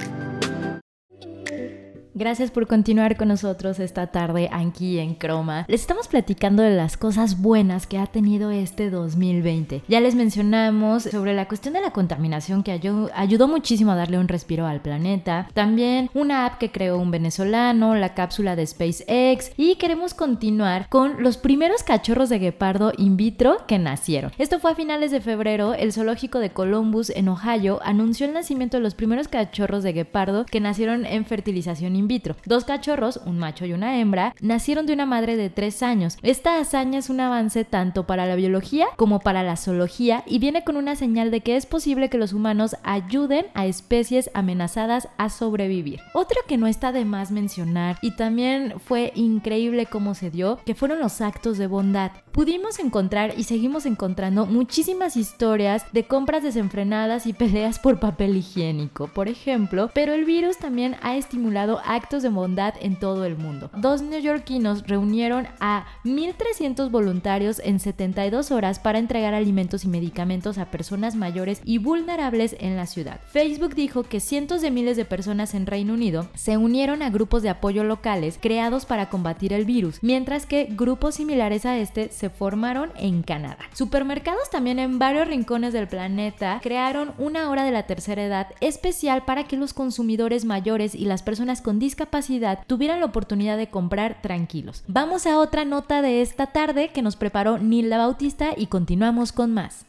Gracias 2.15 2.51
por 2.51 2.67
continuar 2.67 3.17
con 3.17 3.29
nosotros 3.29 3.79
esta 3.79 4.05
tarde 4.05 4.47
aquí 4.51 4.99
en 4.99 5.15
Croma. 5.15 5.65
Les 5.67 5.81
estamos 5.81 6.07
platicando 6.07 6.61
de 6.61 6.75
las 6.75 6.95
cosas 6.95 7.41
buenas 7.41 7.87
que 7.87 7.97
ha 7.97 8.05
tenido 8.05 8.51
este 8.51 8.91
2020. 8.91 9.81
Ya 9.87 9.99
les 9.99 10.13
mencionamos 10.13 11.03
sobre 11.05 11.33
la 11.33 11.47
cuestión 11.47 11.73
de 11.73 11.81
la 11.81 11.89
contaminación 11.89 12.61
que 12.61 12.71
ayudó, 12.71 13.47
muchísimo 13.47 13.93
a 13.93 13.95
darle 13.95 14.19
un 14.19 14.27
respiro 14.27 14.67
al 14.67 14.83
planeta. 14.83 15.49
También 15.55 16.11
una 16.13 16.45
app 16.45 16.59
que 16.59 16.71
creó 16.71 16.99
un 16.99 17.09
venezolano, 17.09 17.95
la 17.95 18.13
cápsula 18.13 18.55
de 18.55 18.67
SpaceX 18.67 19.51
y 19.57 19.77
queremos 19.77 20.13
continuar 20.13 20.89
con 20.89 21.23
los 21.23 21.37
primeros 21.37 21.81
cachorros 21.81 22.29
de 22.29 22.37
guepardo 22.37 22.93
in 22.95 23.17
vitro 23.17 23.65
que 23.67 23.79
nacieron. 23.79 24.31
Esto 24.37 24.59
fue 24.59 24.73
a 24.73 24.75
finales 24.75 25.09
de 25.09 25.19
febrero. 25.19 25.73
El 25.73 25.91
zoológico 25.91 26.37
de 26.37 26.51
Columbus 26.51 27.09
en 27.09 27.27
Ohio 27.27 27.79
anunció 27.83 28.27
el 28.27 28.33
nacimiento 28.33 28.77
de 28.77 28.83
los 28.83 28.93
primeros 28.93 29.27
cachorros 29.27 29.81
de 29.81 29.93
guepardo 29.93 30.45
que 30.45 30.59
nacieron 30.59 31.07
en 31.07 31.25
fertilización 31.25 31.95
in 31.95 32.02
vitro. 32.07 32.35
Dos 32.45 32.65
cachorros, 32.65 33.19
un 33.25 33.39
macho 33.39 33.65
y 33.65 33.73
una 33.73 33.99
hembra, 33.99 34.35
nacieron 34.41 34.85
de 34.85 34.93
una 34.93 35.05
madre 35.05 35.35
de 35.35 35.49
tres 35.49 35.83
años. 35.83 36.17
Esta 36.21 36.59
hazaña 36.59 36.99
es 36.99 37.09
un 37.09 37.19
avance 37.19 37.65
tanto 37.65 38.05
para 38.05 38.25
la 38.25 38.35
biología 38.35 38.87
como 38.95 39.19
para 39.19 39.43
la 39.43 39.57
zoología 39.57 40.23
y 40.25 40.39
viene 40.39 40.63
con 40.63 40.77
una 40.77 40.95
señal 40.95 41.31
de 41.31 41.41
que 41.41 41.55
es 41.55 41.65
posible 41.65 42.09
que 42.09 42.17
los 42.17 42.33
humanos 42.33 42.75
ayuden 42.83 43.45
a 43.53 43.65
especies 43.65 44.29
amenazadas 44.33 45.07
a 45.17 45.29
sobrevivir. 45.29 45.99
Otro 46.13 46.39
que 46.47 46.57
no 46.57 46.67
está 46.67 46.91
de 46.91 47.05
más 47.05 47.31
mencionar 47.31 47.97
y 48.01 48.15
también 48.15 48.75
fue 48.79 49.11
increíble 49.15 49.85
cómo 49.85 50.15
se 50.15 50.29
dio, 50.29 50.59
que 50.65 50.75
fueron 50.75 50.99
los 50.99 51.21
actos 51.21 51.57
de 51.57 51.67
bondad. 51.67 52.11
Pudimos 52.31 52.79
encontrar 52.79 53.33
y 53.37 53.43
seguimos 53.43 53.85
encontrando 53.85 54.45
muchísimas 54.45 55.17
historias 55.17 55.85
de 55.91 56.05
compras 56.05 56.43
desenfrenadas 56.43 57.27
y 57.27 57.33
peleas 57.33 57.79
por 57.79 57.99
papel 57.99 58.35
higiénico, 58.35 59.07
por 59.07 59.27
ejemplo, 59.27 59.91
pero 59.93 60.13
el 60.13 60.25
virus 60.25 60.57
también 60.57 60.95
ha 61.01 61.15
estimulado 61.15 61.79
actos 61.93 62.23
de 62.23 62.29
bondad 62.29 62.73
en 62.79 62.97
todo 62.97 63.25
el 63.25 63.37
mundo. 63.37 63.69
Dos 63.77 64.01
neoyorquinos 64.01 64.87
reunieron 64.87 65.47
a 65.59 65.85
1.300 66.03 66.89
voluntarios 66.91 67.61
en 67.63 67.79
72 67.79 68.51
horas 68.51 68.79
para 68.79 68.99
entregar 68.99 69.33
alimentos 69.33 69.83
y 69.83 69.87
medicamentos 69.87 70.57
a 70.57 70.65
personas 70.65 71.15
mayores 71.15 71.61
y 71.63 71.77
vulnerables 71.77 72.55
en 72.59 72.75
la 72.75 72.85
ciudad. 72.85 73.19
Facebook 73.27 73.75
dijo 73.75 74.03
que 74.03 74.19
cientos 74.19 74.61
de 74.61 74.71
miles 74.71 74.97
de 74.97 75.05
personas 75.05 75.53
en 75.53 75.65
Reino 75.65 75.93
Unido 75.93 76.27
se 76.35 76.57
unieron 76.57 77.01
a 77.01 77.09
grupos 77.09 77.43
de 77.43 77.49
apoyo 77.49 77.83
locales 77.83 78.37
creados 78.41 78.85
para 78.85 79.09
combatir 79.09 79.53
el 79.53 79.65
virus, 79.65 79.99
mientras 80.01 80.45
que 80.45 80.67
grupos 80.69 81.15
similares 81.15 81.65
a 81.65 81.77
este 81.77 82.09
se 82.09 82.29
formaron 82.29 82.91
en 82.97 83.23
Canadá. 83.23 83.57
Supermercados 83.73 84.49
también 84.49 84.79
en 84.79 84.99
varios 84.99 85.27
rincones 85.27 85.73
del 85.73 85.87
planeta 85.87 86.59
crearon 86.61 87.13
una 87.17 87.49
hora 87.49 87.63
de 87.63 87.71
la 87.71 87.83
tercera 87.83 88.23
edad 88.23 88.47
especial 88.61 89.25
para 89.25 89.45
que 89.45 89.57
los 89.57 89.73
consumidores 89.73 90.45
mayores 90.45 90.95
y 90.95 91.05
las 91.05 91.23
personas 91.23 91.61
con 91.61 91.79
discapacidad 91.83 92.65
tuvieran 92.65 92.99
la 92.99 93.05
oportunidad 93.05 93.57
de 93.57 93.69
comprar 93.69 94.21
tranquilos. 94.21 94.83
Vamos 94.87 95.27
a 95.27 95.37
otra 95.37 95.65
nota 95.65 96.01
de 96.01 96.21
esta 96.21 96.47
tarde 96.47 96.89
que 96.89 97.01
nos 97.01 97.15
preparó 97.15 97.57
Nilda 97.57 97.97
Bautista 97.97 98.53
y 98.55 98.67
continuamos 98.67 99.31
con 99.31 99.53
más. 99.53 99.85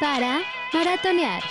Para 0.00 0.40
maratonear. 0.72 1.42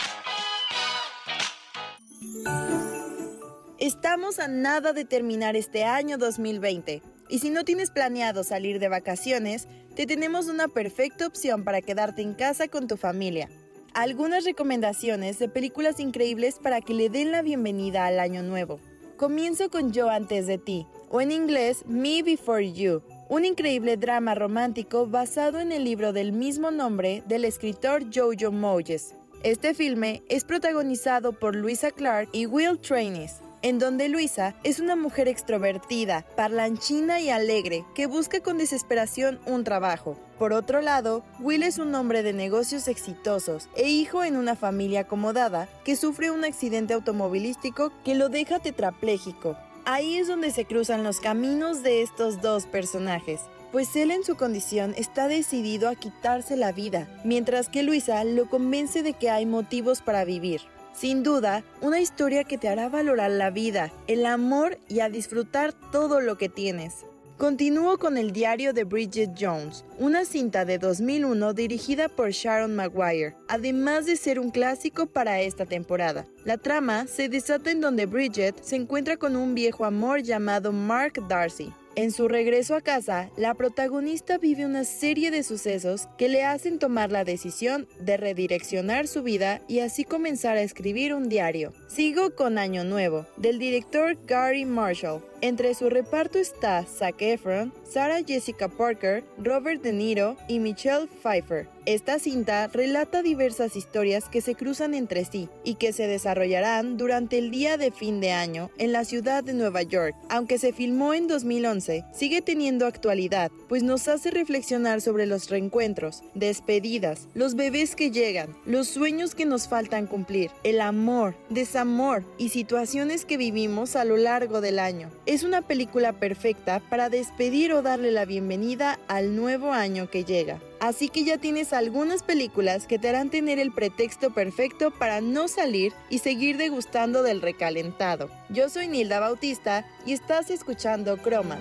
Estamos 3.80 4.40
a 4.40 4.48
nada 4.48 4.94
de 4.94 5.06
terminar 5.06 5.56
este 5.56 5.84
año 5.86 6.18
2020 6.18 7.02
y 7.30 7.40
si 7.40 7.50
no 7.50 7.64
tienes 7.64 7.92
planeado 7.92 8.44
salir 8.44 8.78
de 8.80 8.90
vacaciones, 8.90 9.68
te 10.02 10.08
tenemos 10.08 10.48
una 10.48 10.68
perfecta 10.68 11.28
opción 11.28 11.64
para 11.64 11.80
quedarte 11.80 12.24
en 12.24 12.34
casa 12.34 12.68
con 12.68 12.88
tu 12.88 12.98
familia. 12.98 13.50
Algunas 13.94 14.46
recomendaciones 14.46 15.38
de 15.38 15.48
películas 15.48 16.00
increíbles 16.00 16.58
para 16.58 16.82
que 16.82 16.96
le 16.96 17.10
den 17.10 17.32
la 17.32 17.44
bienvenida 17.44 18.08
al 18.08 18.20
año 18.20 18.42
nuevo. 18.42 18.80
Comienzo 19.16 19.70
con 19.70 19.92
Yo 19.92 20.10
antes 20.10 20.48
de 20.48 20.58
ti, 20.58 20.88
o 21.12 21.22
en 21.22 21.32
inglés 21.32 21.84
Me 21.86 22.24
Before 22.24 22.74
You, 22.74 23.04
un 23.30 23.46
increíble 23.46 23.96
drama 23.96 24.34
romántico 24.34 25.06
basado 25.06 25.60
en 25.60 25.72
el 25.72 25.84
libro 25.84 26.14
del 26.14 26.32
mismo 26.32 26.72
nombre 26.72 27.22
del 27.28 27.46
escritor 27.46 28.06
Jojo 28.12 28.52
Moyes. 28.52 29.14
Este 29.44 29.76
filme 29.76 30.24
es 30.30 30.46
protagonizado 30.46 31.32
por 31.32 31.56
Luisa 31.56 31.92
Clark 31.92 32.28
y 32.32 32.48
Will 32.48 32.80
Trainis, 32.80 33.36
en 33.62 33.80
donde 33.80 34.10
Luisa 34.10 34.56
es 34.64 34.80
una 34.80 34.96
mujer 34.96 35.28
extrovertida, 35.28 36.26
parlanchina 36.36 37.20
y 37.20 37.30
alegre 37.30 37.86
que 37.96 38.08
busca 38.08 38.42
con 38.42 38.58
desesperación 38.58 39.40
un 39.46 39.64
trabajo. 39.64 40.18
Por 40.38 40.54
otro 40.54 40.82
lado, 40.82 41.24
Will 41.40 41.64
es 41.64 41.78
un 41.78 41.94
hombre 41.96 42.24
de 42.24 42.34
negocios 42.34 42.88
exitosos 42.88 43.70
e 43.76 43.90
hijo 43.90 44.24
en 44.24 44.38
una 44.38 44.56
familia 44.56 45.02
acomodada 45.02 45.70
que 45.84 45.96
sufre 45.96 46.32
un 46.32 46.44
accidente 46.46 46.94
automovilístico 46.94 47.92
que 48.04 48.16
lo 48.16 48.30
deja 48.30 48.60
tetrapléjico. 48.60 49.58
Ahí 49.86 50.18
es 50.18 50.28
donde 50.28 50.52
se 50.52 50.66
cruzan 50.66 51.04
los 51.04 51.20
caminos 51.20 51.84
de 51.84 52.02
estos 52.02 52.42
dos 52.42 52.66
personajes 52.66 53.42
pues 53.72 53.96
él 53.96 54.12
en 54.12 54.24
su 54.24 54.36
condición 54.36 54.94
está 54.98 55.28
decidido 55.28 55.88
a 55.88 55.96
quitarse 55.96 56.58
la 56.58 56.72
vida, 56.72 57.08
mientras 57.24 57.70
que 57.70 57.84
Luisa 57.84 58.24
lo 58.24 58.50
convence 58.50 59.02
de 59.02 59.14
que 59.14 59.30
hay 59.30 59.46
motivos 59.46 60.02
para 60.02 60.26
vivir. 60.26 60.62
Sin 60.94 61.24
duda, 61.24 61.64
una 61.82 62.00
historia 62.00 62.44
que 62.44 62.58
te 62.58 62.68
hará 62.70 62.90
valorar 62.90 63.32
la 63.32 63.50
vida, 63.50 63.92
el 64.08 64.26
amor 64.26 64.78
y 64.88 65.00
a 65.00 65.10
disfrutar 65.10 65.74
todo 65.92 66.20
lo 66.20 66.38
que 66.38 66.50
tienes. 66.50 67.06
Continúo 67.42 67.98
con 67.98 68.20
el 68.20 68.34
diario 68.34 68.72
de 68.72 68.84
Bridget 68.84 69.32
Jones, 69.40 69.84
una 69.98 70.26
cinta 70.26 70.64
de 70.64 70.78
2001 70.78 71.54
dirigida 71.54 72.08
por 72.08 72.30
Sharon 72.30 72.76
Maguire, 72.76 73.36
además 73.48 74.06
de 74.06 74.16
ser 74.16 74.40
un 74.40 74.52
clásico 74.52 75.08
para 75.08 75.42
esta 75.42 75.66
temporada. 75.66 76.28
La 76.46 76.60
trama 76.60 77.08
se 77.08 77.30
desata 77.30 77.72
en 77.72 77.82
donde 77.82 78.06
Bridget 78.06 78.62
se 78.62 78.76
encuentra 78.76 79.18
con 79.18 79.36
un 79.36 79.56
viejo 79.56 79.86
amor 79.86 80.22
llamado 80.22 80.72
Mark 80.72 81.14
Darcy, 81.28 81.74
en 81.96 82.12
su 82.12 82.28
regreso 82.28 82.76
a 82.76 82.82
casa, 82.82 83.30
la 83.36 83.54
protagonista 83.54 84.38
vive 84.38 84.66
una 84.66 84.86
serie 84.86 85.30
de 85.30 85.44
sucesos 85.44 86.08
que 86.18 86.30
le 86.30 86.44
hacen 86.44 86.80
tomar 86.80 87.12
la 87.12 87.26
decisión 87.26 87.88
de 88.00 88.18
redireccionar 88.18 89.08
su 89.08 89.24
vida 89.24 89.62
y 89.68 89.80
así 89.80 90.06
comenzar 90.06 90.58
a 90.58 90.62
escribir 90.62 91.14
un 91.14 91.28
diario. 91.28 91.74
Sigo 91.88 92.34
con 92.36 92.58
Año 92.58 92.84
Nuevo, 92.84 93.26
del 93.36 93.60
director 93.60 94.18
Gary 94.26 94.66
Marshall. 94.66 95.22
Entre 95.44 95.74
su 95.74 95.90
reparto 95.90 96.38
está 96.38 96.86
Zac 96.86 97.20
Efron, 97.20 97.74
Sarah 97.84 98.22
Jessica 98.24 98.68
Parker, 98.68 99.24
Robert 99.40 99.82
De 99.82 99.92
Niro 99.92 100.38
y 100.48 100.60
Michelle 100.60 101.08
Pfeiffer. 101.08 101.68
Esta 101.88 102.20
cinta 102.20 102.68
relata 102.68 103.24
diversas 103.24 103.76
historias 103.76 104.30
que 104.30 104.42
se 104.42 104.54
cruzan 104.54 104.94
entre 104.94 105.26
sí 105.26 105.50
y 105.64 105.76
que 105.76 105.94
se 105.94 106.06
desarrollarán 106.06 106.96
durante 106.96 107.40
el 107.40 107.50
día 107.50 107.78
de 107.78 107.90
fin 107.90 108.22
de 108.22 108.32
año 108.32 108.70
en 108.78 108.92
la 108.92 109.04
ciudad 109.04 109.44
de 109.44 109.54
Nueva 109.54 109.82
York. 109.82 110.16
Aunque 110.30 110.60
se 110.60 110.74
filmó 110.74 111.16
en 111.16 111.28
2011, 111.28 112.06
sigue 112.14 112.44
teniendo 112.44 112.86
actualidad, 112.86 113.52
pues 113.68 113.82
nos 113.82 114.08
hace 114.08 114.30
reflexionar 114.30 115.02
sobre 115.02 115.26
los 115.26 115.50
reencuentros, 115.50 116.22
despedidas, 116.36 117.28
los 117.34 117.56
bebés 117.56 117.96
que 117.96 118.12
llegan, 118.12 118.56
los 118.68 118.88
sueños 118.88 119.34
que 119.34 119.46
nos 119.46 119.68
faltan 119.68 120.06
cumplir, 120.06 120.52
el 120.64 120.82
amor, 120.82 121.36
desamor 121.50 122.24
y 122.38 122.50
situaciones 122.50 123.26
que 123.26 123.38
vivimos 123.38 123.96
a 123.96 124.06
lo 124.06 124.18
largo 124.18 124.62
del 124.62 124.78
año. 124.78 125.10
Es 125.32 125.44
una 125.44 125.62
película 125.62 126.12
perfecta 126.12 126.82
para 126.90 127.08
despedir 127.08 127.72
o 127.72 127.82
darle 127.82 128.12
la 128.12 128.26
bienvenida 128.26 129.00
al 129.08 129.34
nuevo 129.34 129.72
año 129.72 130.10
que 130.10 130.26
llega. 130.26 130.60
Así 130.82 131.08
que 131.08 131.24
ya 131.24 131.38
tienes 131.38 131.72
algunas 131.72 132.22
películas 132.22 132.86
que 132.86 133.00
te 133.00 133.08
harán 133.08 133.30
tener 133.30 133.58
el 133.58 133.72
pretexto 133.72 134.34
perfecto 134.34 134.92
para 134.92 135.22
no 135.22 135.48
salir 135.48 135.94
y 136.10 136.18
seguir 136.18 136.58
degustando 136.58 137.24
del 137.24 137.42
recalentado. 137.42 138.30
Yo 138.50 138.68
soy 138.68 138.90
Nilda 138.90 139.22
Bautista 139.22 139.86
y 140.06 140.12
estás 140.12 140.50
escuchando 140.50 141.16
Croma. 141.16 141.58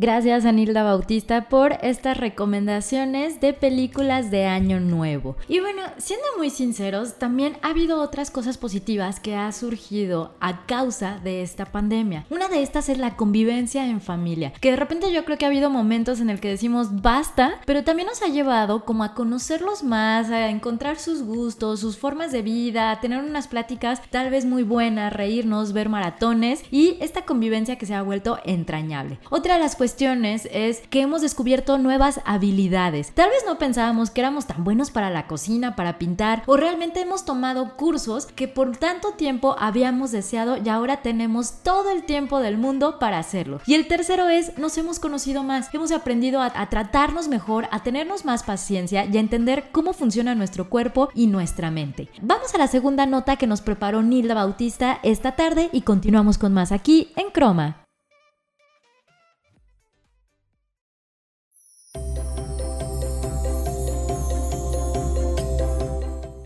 Gracias 0.00 0.46
Anilda 0.46 0.82
Bautista 0.82 1.50
por 1.50 1.74
estas 1.82 2.16
recomendaciones 2.16 3.38
de 3.42 3.52
películas 3.52 4.30
de 4.30 4.46
Año 4.46 4.80
Nuevo. 4.80 5.36
Y 5.46 5.60
bueno, 5.60 5.82
siendo 5.98 6.24
muy 6.38 6.48
sinceros, 6.48 7.18
también 7.18 7.58
ha 7.60 7.68
habido 7.68 8.00
otras 8.00 8.30
cosas 8.30 8.56
positivas 8.56 9.20
que 9.20 9.36
ha 9.36 9.52
surgido 9.52 10.32
a 10.40 10.64
causa 10.64 11.20
de 11.22 11.42
esta 11.42 11.66
pandemia. 11.66 12.24
Una 12.30 12.48
de 12.48 12.62
estas 12.62 12.88
es 12.88 12.96
la 12.96 13.14
convivencia 13.16 13.86
en 13.86 14.00
familia, 14.00 14.54
que 14.58 14.70
de 14.70 14.78
repente 14.78 15.12
yo 15.12 15.26
creo 15.26 15.36
que 15.36 15.44
ha 15.44 15.48
habido 15.48 15.68
momentos 15.68 16.20
en 16.20 16.30
el 16.30 16.40
que 16.40 16.48
decimos 16.48 17.02
basta, 17.02 17.60
pero 17.66 17.84
también 17.84 18.08
nos 18.08 18.22
ha 18.22 18.28
llevado 18.28 18.86
como 18.86 19.04
a 19.04 19.12
conocerlos 19.12 19.82
más, 19.82 20.30
a 20.30 20.48
encontrar 20.48 20.98
sus 20.98 21.22
gustos, 21.22 21.80
sus 21.80 21.98
formas 21.98 22.32
de 22.32 22.40
vida, 22.40 22.90
a 22.90 23.00
tener 23.00 23.22
unas 23.22 23.48
pláticas 23.48 24.00
tal 24.08 24.30
vez 24.30 24.46
muy 24.46 24.62
buenas, 24.62 25.12
reírnos, 25.12 25.74
ver 25.74 25.90
maratones 25.90 26.62
y 26.70 26.96
esta 27.00 27.26
convivencia 27.26 27.76
que 27.76 27.84
se 27.84 27.92
ha 27.92 28.00
vuelto 28.00 28.38
entrañable. 28.46 29.18
Otra 29.28 29.56
de 29.56 29.60
las 29.60 29.76
cuestiones 29.76 29.89
es 29.98 30.82
que 30.88 31.00
hemos 31.00 31.22
descubierto 31.22 31.78
nuevas 31.78 32.20
habilidades. 32.24 33.12
Tal 33.12 33.28
vez 33.30 33.42
no 33.46 33.58
pensábamos 33.58 34.10
que 34.10 34.20
éramos 34.20 34.46
tan 34.46 34.64
buenos 34.64 34.90
para 34.90 35.10
la 35.10 35.26
cocina, 35.26 35.76
para 35.76 35.98
pintar, 35.98 36.42
o 36.46 36.56
realmente 36.56 37.00
hemos 37.00 37.24
tomado 37.24 37.76
cursos 37.76 38.26
que 38.26 38.48
por 38.48 38.76
tanto 38.76 39.12
tiempo 39.12 39.56
habíamos 39.58 40.10
deseado 40.12 40.56
y 40.56 40.68
ahora 40.68 41.02
tenemos 41.02 41.62
todo 41.62 41.90
el 41.90 42.04
tiempo 42.04 42.40
del 42.40 42.56
mundo 42.56 42.98
para 42.98 43.18
hacerlo. 43.18 43.60
Y 43.66 43.74
el 43.74 43.88
tercero 43.88 44.28
es, 44.28 44.56
nos 44.58 44.76
hemos 44.78 44.98
conocido 44.98 45.42
más, 45.42 45.72
hemos 45.74 45.92
aprendido 45.92 46.40
a, 46.40 46.52
a 46.54 46.68
tratarnos 46.68 47.28
mejor, 47.28 47.68
a 47.70 47.82
tenernos 47.82 48.24
más 48.24 48.42
paciencia 48.42 49.04
y 49.04 49.16
a 49.16 49.20
entender 49.20 49.70
cómo 49.72 49.92
funciona 49.92 50.34
nuestro 50.34 50.68
cuerpo 50.68 51.08
y 51.14 51.26
nuestra 51.26 51.70
mente. 51.70 52.08
Vamos 52.22 52.54
a 52.54 52.58
la 52.58 52.68
segunda 52.68 53.06
nota 53.06 53.36
que 53.36 53.46
nos 53.46 53.60
preparó 53.60 54.02
Nilda 54.02 54.34
Bautista 54.34 54.98
esta 55.02 55.32
tarde 55.32 55.68
y 55.72 55.82
continuamos 55.82 56.38
con 56.38 56.52
más 56.52 56.72
aquí 56.72 57.12
en 57.16 57.30
Croma. 57.30 57.89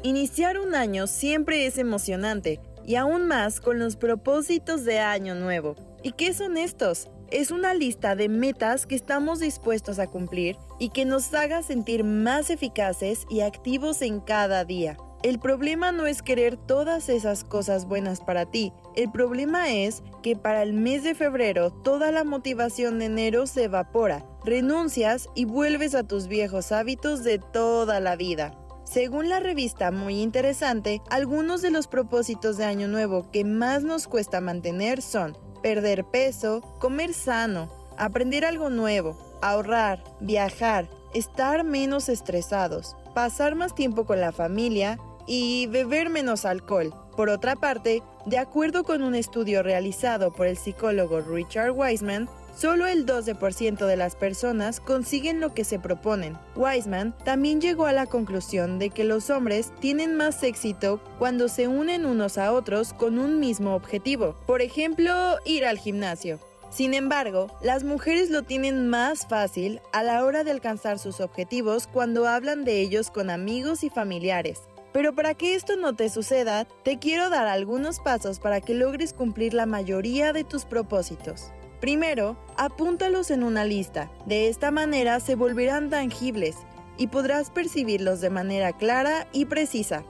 Iniciar 0.05 0.59
un 0.59 0.75
año 0.75 1.07
siempre 1.07 1.65
es 1.65 1.79
emocionante, 1.79 2.61
y 2.87 2.97
aún 2.97 3.27
más 3.27 3.59
con 3.59 3.79
los 3.79 3.97
propósitos 3.97 4.85
de 4.85 4.99
año 4.99 5.35
nuevo. 5.35 5.77
¿Y 6.03 6.13
qué 6.13 6.35
son 6.35 6.59
estos? 6.59 7.09
Es 7.31 7.51
una 7.51 7.73
lista 7.73 8.15
de 8.15 8.29
metas 8.29 8.85
que 8.85 8.97
estamos 8.97 9.41
dispuestos 9.41 9.99
a 9.99 10.07
cumplir 10.07 10.59
y 10.79 10.91
que 10.91 11.07
nos 11.07 11.33
haga 11.33 11.63
sentir 11.63 12.05
más 12.05 12.51
eficaces 12.51 13.25
y 13.31 13.41
activos 13.41 14.03
en 14.03 14.21
cada 14.21 14.67
día. 14.67 14.99
El 15.23 15.39
problema 15.39 15.91
no 15.91 16.05
es 16.05 16.21
querer 16.21 16.59
todas 16.59 17.09
esas 17.09 17.43
cosas 17.43 17.87
buenas 17.87 18.21
para 18.21 18.45
ti, 18.45 18.75
el 18.97 19.11
problema 19.11 19.73
es 19.73 20.03
que 20.23 20.37
para 20.37 20.63
el 20.63 20.75
mes 20.75 21.03
de 21.03 21.15
febrero 21.15 21.71
toda 21.71 22.13
la 22.13 22.25
motivación 22.25 22.99
de 22.99 23.07
enero 23.07 23.47
se 23.47 23.65
evapora, 23.65 24.27
renuncias 24.45 25.31
y 25.35 25.47
vuelves 25.47 25.95
a 25.95 26.07
tus 26.07 26.29
viejos 26.29 26.73
hábitos 26.73 27.25
de 27.25 27.39
toda 27.39 28.01
la 28.01 28.17
vida. 28.17 28.55
Según 28.85 29.31
la 29.31 29.41
revista 29.41 29.91
Muy 29.91 30.21
Interesante, 30.21 31.01
algunos 31.11 31.63
de 31.63 31.71
los 31.71 31.87
propósitos 31.89 32.59
de 32.59 32.67
Año 32.67 32.87
Nuevo 32.87 33.31
que 33.33 33.43
más 33.43 33.83
nos 33.83 34.07
cuesta 34.07 34.41
mantener 34.41 35.01
son 35.01 35.37
perder 35.63 36.05
peso, 36.05 36.61
comer 36.79 37.15
sano, 37.15 37.71
aprender 37.97 38.45
algo 38.45 38.69
nuevo, 38.69 39.17
ahorrar, 39.41 40.05
viajar, 40.21 40.89
estar 41.15 41.65
menos 41.65 42.11
estresados, 42.11 42.95
pasar 43.15 43.55
más 43.55 43.75
tiempo 43.75 44.05
con 44.05 44.21
la 44.21 44.33
familia 44.33 44.99
y 45.27 45.67
beber 45.69 46.11
menos 46.11 46.45
alcohol. 46.45 46.93
Por 47.17 47.31
otra 47.31 47.57
parte, 47.57 48.03
de 48.27 48.39
acuerdo 48.39 48.85
con 48.85 49.03
un 49.03 49.15
estudio 49.15 49.63
realizado 49.63 50.33
por 50.33 50.47
el 50.47 50.59
psicólogo 50.59 51.23
Richard 51.23 51.71
Wiseman, 51.71 52.29
Solo 52.57 52.87
el 52.87 53.05
12% 53.05 53.85
de 53.85 53.97
las 53.97 54.15
personas 54.15 54.79
consiguen 54.79 55.41
lo 55.41 55.55
que 55.55 55.65
se 55.65 55.81
proponen. 55.81 56.39
Wiseman 56.55 57.17
también 57.25 57.61
llegó 57.61 57.87
a 57.87 57.93
la 57.93 58.07
conclusión 58.07 58.79
de 58.79 58.91
que 58.91 59.03
los 59.03 59.29
hombres 59.29 59.73
tienen 59.81 60.17
más 60.17 60.41
éxito 60.45 61.01
cuando 61.19 61.49
se 61.49 61.67
unen 61.67 62.07
unos 62.07 62.39
a 62.39 62.53
otros 62.53 62.93
con 62.93 63.19
un 63.19 63.41
mismo 63.41 63.75
objetivo, 63.75 64.37
por 64.47 64.63
ejemplo, 64.63 65.13
ir 65.45 65.65
al 65.65 65.79
gimnasio. 65.79 66.39
Sin 66.71 66.95
embargo, 66.95 67.49
las 67.61 67.83
mujeres 67.83 68.31
lo 68.31 68.43
tienen 68.43 68.89
más 68.89 69.27
fácil 69.27 69.81
a 69.93 70.05
la 70.05 70.25
hora 70.25 70.45
de 70.45 70.53
alcanzar 70.53 71.01
sus 71.01 71.21
objetivos 71.21 71.89
cuando 71.89 72.29
hablan 72.29 72.65
de 72.65 72.81
ellos 72.81 73.11
con 73.11 73.31
amigos 73.31 73.83
y 73.83 73.91
familiares. 73.91 74.63
Pero 74.93 75.13
para 75.13 75.35
que 75.35 75.57
esto 75.57 75.75
no 75.77 75.95
te 75.97 76.09
suceda, 76.09 76.67
te 76.85 77.01
quiero 77.01 77.31
dar 77.31 77.49
algunos 77.49 77.99
pasos 77.99 78.39
para 78.39 78.61
que 78.61 78.75
logres 78.75 79.13
cumplir 79.13 79.55
la 79.55 79.67
mayoría 79.67 80.33
de 80.33 80.45
tus 80.45 80.65
propósitos. 80.65 81.53
Primero, 81.85 82.39
apúntalos 82.57 83.31
en 83.31 83.43
una 83.43 83.67
lista. 83.67 84.11
De 84.25 84.49
esta 84.49 84.71
manera 84.71 85.21
se 85.21 85.35
volverán 85.35 85.91
tangibles 85.91 86.57
y 86.97 87.09
podrás 87.09 87.51
percibirlos 87.51 88.23
de 88.23 88.31
manera 88.31 88.73
clara 88.73 89.27
y 89.33 89.45
precisa. 89.45 90.03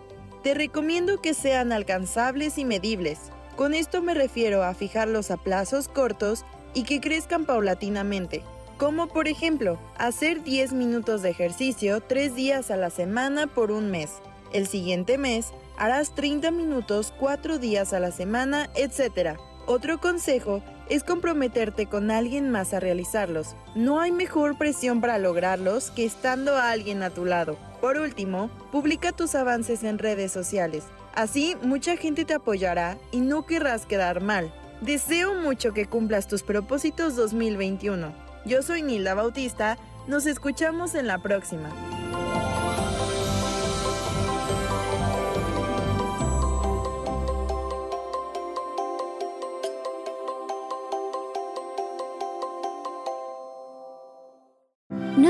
Te 0.45 0.55
recomiendo 0.55 1.21
que 1.21 1.35
sean 1.35 1.73
alcanzables 1.73 2.59
y 2.59 2.65
medibles. 2.65 3.19
Con 3.57 3.75
esto 3.75 4.03
me 4.03 4.15
refiero 4.15 4.63
a 4.63 4.73
fijarlos 4.75 5.33
a 5.33 5.37
plazos 5.37 5.89
cortos 5.89 6.45
y 6.75 6.85
que 6.85 7.01
crezcan 7.01 7.45
paulatinamente, 7.45 8.45
como 8.79 9.09
por 9.09 9.27
ejemplo 9.27 9.81
hacer 9.99 10.45
10 10.45 10.75
minutos 10.75 11.23
de 11.23 11.31
ejercicio 11.31 12.01
3 12.03 12.37
días 12.37 12.71
a 12.71 12.77
la 12.77 12.91
semana 12.91 13.49
por 13.49 13.73
un 13.73 13.91
mes. 13.91 14.13
El 14.53 14.69
siguiente 14.69 15.19
mes 15.19 15.49
harás 15.77 16.15
30 16.15 16.53
minutos 16.53 17.13
4 17.19 17.59
días 17.59 17.93
a 17.93 17.99
la 17.99 18.13
semana, 18.13 18.71
etc. 18.77 19.37
Otro 19.67 19.99
consejo 19.99 20.63
es 20.89 21.05
comprometerte 21.05 21.87
con 21.87 22.11
alguien 22.11 22.51
más 22.51 22.75
a 22.75 22.81
realizarlos. 22.81 23.57
No 23.75 24.01
hay 24.01 24.13
mejor 24.13 24.59
presión 24.59 25.01
para 25.01 25.19
lograrlos 25.19 25.91
que 25.91 26.05
estando 26.05 26.57
a 26.57 26.71
alguien 26.71 27.03
a 27.03 27.11
tu 27.11 27.25
lado. 27.25 27.57
Por 27.81 27.99
último, 27.99 28.51
publica 28.73 29.13
tus 29.13 29.35
avances 29.35 29.85
en 29.85 29.99
redes 29.99 30.33
sociales. 30.33 30.85
Así 31.15 31.57
mucha 31.63 31.97
gente 31.97 32.25
te 32.25 32.35
apoyará 32.35 32.99
y 33.13 33.21
no 33.21 33.47
querrás 33.47 33.87
quedar 33.87 34.21
mal. 34.21 34.53
Deseo 34.81 35.35
mucho 35.35 35.73
que 35.73 35.87
cumplas 35.87 36.29
tus 36.29 36.43
propósitos 36.43 37.17
2021. 37.17 38.13
Yo 38.45 38.63
soy 38.63 38.83
Nilda 38.83 39.15
Bautista, 39.15 39.79
nos 40.07 40.27
escuchamos 40.27 40.95
en 40.95 41.07
la 41.07 41.19
próxima. 41.19 41.71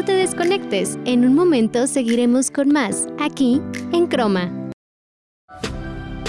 No 0.04 0.08
te 0.08 0.16
desconectes, 0.16 0.98
en 1.06 1.24
un 1.24 1.34
momento 1.34 1.86
seguiremos 1.86 2.50
con 2.50 2.68
más, 2.68 3.06
aquí, 3.18 3.62
en 3.90 4.06
Croma. 4.06 4.50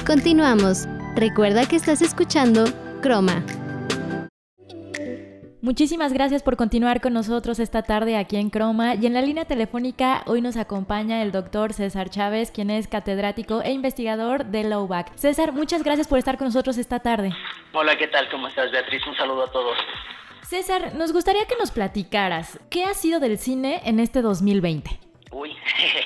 Continuamos. 0.08 0.86
Recuerda 1.18 1.68
que 1.68 1.76
estás 1.76 2.02
escuchando 2.02 2.64
Croma. 3.02 3.44
Muchísimas 5.62 6.14
gracias 6.14 6.42
por 6.42 6.56
continuar 6.56 7.02
con 7.02 7.12
nosotros 7.12 7.60
esta 7.60 7.84
tarde 7.84 8.16
aquí 8.16 8.38
en 8.38 8.50
Croma 8.50 8.96
y 8.96 9.08
en 9.08 9.14
la 9.14 9.22
línea 9.22 9.44
telefónica 9.44 10.24
hoy 10.26 10.40
nos 10.40 10.56
acompaña 10.56 11.22
el 11.22 11.34
doctor 11.34 11.74
César 11.74 12.10
Chávez, 12.10 12.52
quien 12.52 12.70
es 12.70 12.88
catedrático 12.88 13.62
e 13.62 13.74
investigador 13.74 14.46
de 14.46 14.64
Lowback. 14.64 15.14
César, 15.18 15.52
muchas 15.52 15.84
gracias 15.84 16.08
por 16.08 16.18
estar 16.18 16.38
con 16.38 16.48
nosotros 16.48 16.78
esta 16.78 17.00
tarde. 17.00 17.34
Hola, 17.74 17.98
¿qué 17.98 18.08
tal? 18.08 18.30
¿Cómo 18.30 18.48
estás, 18.48 18.72
Beatriz? 18.72 19.06
Un 19.06 19.18
saludo 19.18 19.44
a 19.44 19.52
todos. 19.52 19.76
César, 20.48 20.94
nos 20.94 21.12
gustaría 21.12 21.48
que 21.48 21.56
nos 21.56 21.72
platicaras, 21.72 22.60
¿qué 22.70 22.84
ha 22.84 22.94
sido 22.94 23.20
del 23.20 23.40
cine 23.40 23.82
en 23.84 24.00
este 24.00 24.22
2020? 24.22 24.92
Uy, 25.32 25.58